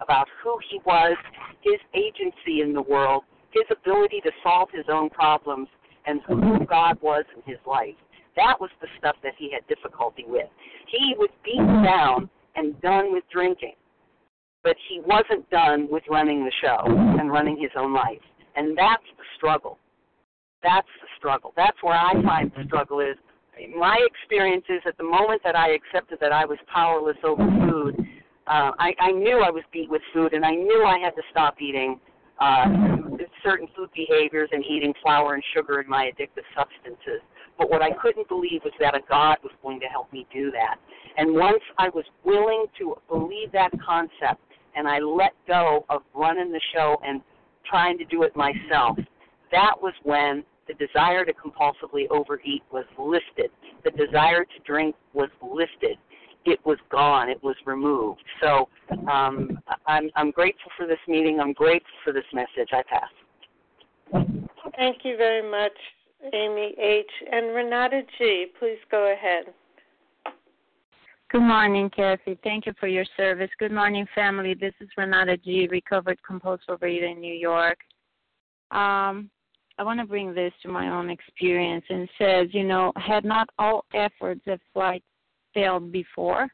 [0.00, 1.16] about who he was,
[1.60, 5.68] his agency in the world, his ability to solve his own problems,
[6.06, 7.94] and who God was in his life.
[8.36, 10.46] That was the stuff that he had difficulty with.
[10.88, 13.74] He was beaten down and done with drinking,
[14.62, 18.20] but he wasn't done with running the show and running his own life.
[18.56, 19.78] And that's the struggle.
[20.64, 21.52] That's the struggle.
[21.56, 23.16] That's where I find the struggle is.
[23.76, 28.00] My experience is at the moment that I accepted that I was powerless over food,
[28.48, 31.22] uh, I, I knew I was beat with food, and I knew I had to
[31.30, 32.00] stop eating
[32.40, 32.64] uh,
[33.44, 37.20] certain food behaviors and eating flour and sugar and my addictive substances.
[37.56, 40.50] But what I couldn't believe was that a God was going to help me do
[40.50, 40.76] that.
[41.16, 44.42] And once I was willing to believe that concept,
[44.74, 47.20] and I let go of running the show and
[47.68, 48.98] trying to do it myself,
[49.52, 53.50] that was when the desire to compulsively overeat was listed.
[53.84, 55.98] The desire to drink was listed.
[56.44, 57.30] It was gone.
[57.30, 58.22] It was removed.
[58.42, 58.68] So
[59.10, 61.40] um, I'm, I'm grateful for this meeting.
[61.40, 62.70] I'm grateful for this message.
[62.72, 64.24] I pass.
[64.76, 65.72] Thank you very much,
[66.32, 67.10] Amy H.
[67.32, 69.44] And Renata G., please go ahead.
[71.30, 72.38] Good morning, Kathy.
[72.44, 73.50] Thank you for your service.
[73.58, 74.54] Good morning, family.
[74.54, 77.78] This is Renata G., recovered compulsive overeater in New York.
[78.70, 79.30] Um,
[79.78, 83.48] I want to bring this to my own experience and says, you know, had not
[83.58, 85.02] all efforts of flight
[85.52, 86.48] failed before,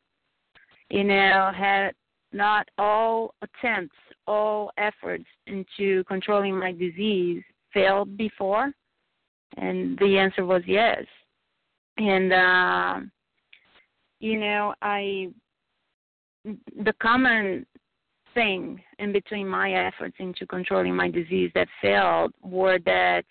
[0.89, 1.91] you know, had
[2.33, 3.97] not all attempts,
[4.27, 7.43] all efforts into controlling my disease
[7.75, 8.73] failed before?
[9.57, 11.05] And the answer was yes.
[11.99, 13.01] And, uh,
[14.21, 15.29] you know, I,
[16.45, 17.67] the common
[18.35, 23.25] thing in between my efforts into controlling my disease that failed were that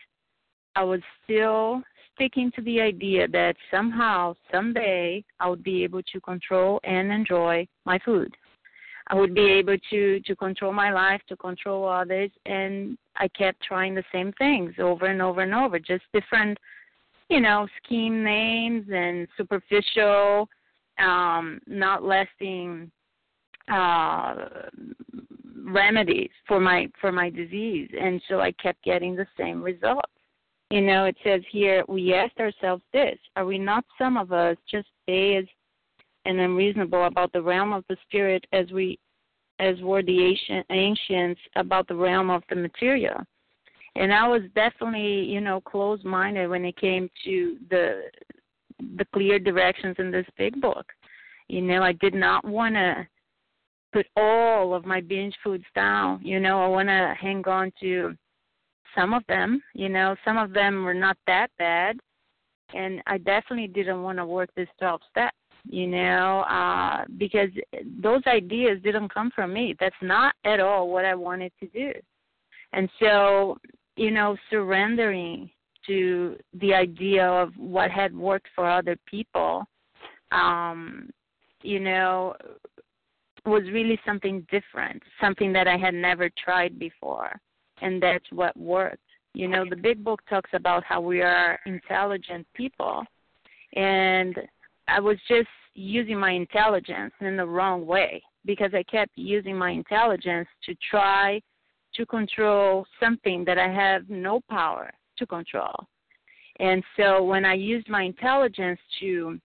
[0.75, 1.81] I was still
[2.13, 7.67] sticking to the idea that somehow, someday, I would be able to control and enjoy
[7.85, 8.35] my food.
[9.07, 13.63] I would be able to to control my life, to control others, and I kept
[13.63, 16.57] trying the same things over and over and over, just different,
[17.27, 20.47] you know, scheme names and superficial,
[20.99, 22.91] um, not lasting
[23.69, 24.35] uh,
[25.65, 30.11] remedies for my for my disease, and so I kept getting the same results.
[30.71, 34.57] You know, it says here we asked ourselves this: Are we not some of us
[34.69, 35.45] just as
[36.25, 38.99] and unreasonable about the realm of the spirit as we
[39.59, 43.17] as were the ancient ancients about the realm of the material?
[43.95, 48.03] And I was definitely, you know, closed minded when it came to the
[48.97, 50.85] the clear directions in this big book.
[51.47, 53.07] You know, I did not want to
[53.91, 56.19] put all of my binge foods down.
[56.23, 58.15] You know, I want to hang on to
[58.95, 59.61] some of them.
[59.73, 61.97] You know, some of them were not that bad,
[62.73, 65.31] and I definitely didn't want to work this 12 step.
[65.65, 67.49] You know, uh, because
[68.01, 69.75] those ideas didn't come from me.
[69.79, 71.91] That's not at all what I wanted to do.
[72.71, 73.57] And so,
[73.97, 75.49] you know, surrendering
[75.85, 79.65] to the idea of what had worked for other people
[80.31, 81.09] um
[81.63, 82.35] you know
[83.49, 87.39] was really something different, something that I had never tried before.
[87.81, 88.99] And that's what worked.
[89.33, 93.03] You know, the big book talks about how we are intelligent people.
[93.75, 94.35] And
[94.87, 99.71] I was just using my intelligence in the wrong way because I kept using my
[99.71, 101.41] intelligence to try
[101.95, 105.87] to control something that I have no power to control.
[106.59, 109.39] And so when I used my intelligence to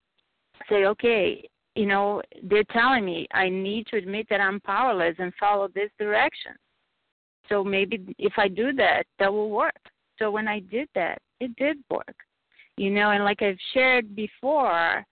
[0.69, 5.33] say, okay, you know, they're telling me I need to admit that I'm powerless and
[5.39, 6.53] follow this direction.
[7.49, 9.73] So maybe if I do that, that will work.
[10.19, 12.15] So when I did that, it did work.
[12.77, 15.05] You know, and like I've shared before,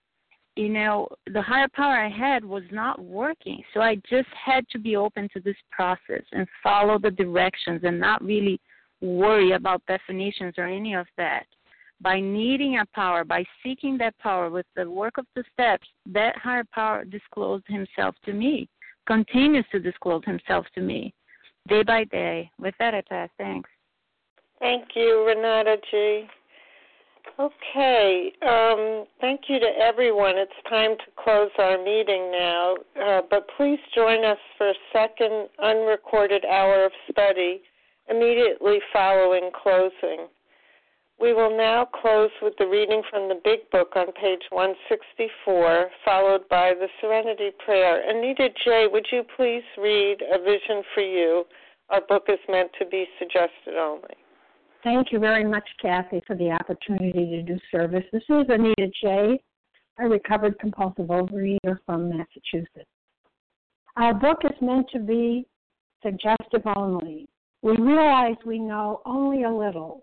[0.56, 3.62] you know, the higher power I had was not working.
[3.72, 8.00] So I just had to be open to this process and follow the directions and
[8.00, 8.60] not really
[9.00, 11.46] worry about definitions or any of that.
[12.02, 16.36] By needing a power, by seeking that power with the work of the steps, that
[16.36, 18.68] higher power disclosed himself to me,
[19.06, 21.14] continues to disclose himself to me
[21.68, 22.50] day by day.
[22.58, 23.28] With that, I pass.
[23.38, 23.70] Thanks.
[24.58, 26.26] Thank you, Renata G.
[27.38, 28.32] Okay.
[28.46, 30.36] Um, thank you to everyone.
[30.36, 35.48] It's time to close our meeting now, uh, but please join us for a second
[35.62, 37.62] unrecorded hour of study
[38.08, 40.26] immediately following closing.
[41.22, 46.48] We will now close with the reading from the Big Book on page 164, followed
[46.48, 48.02] by the Serenity Prayer.
[48.10, 51.44] Anita J., would you please read A Vision for You?
[51.90, 54.16] Our book is meant to be suggested only.
[54.82, 58.04] Thank you very much, Kathy, for the opportunity to do service.
[58.12, 59.40] This is Anita J.,
[60.00, 62.90] a recovered compulsive overeater from Massachusetts.
[63.94, 65.46] Our book is meant to be
[66.02, 67.28] suggestive only.
[67.62, 70.02] We realize we know only a little.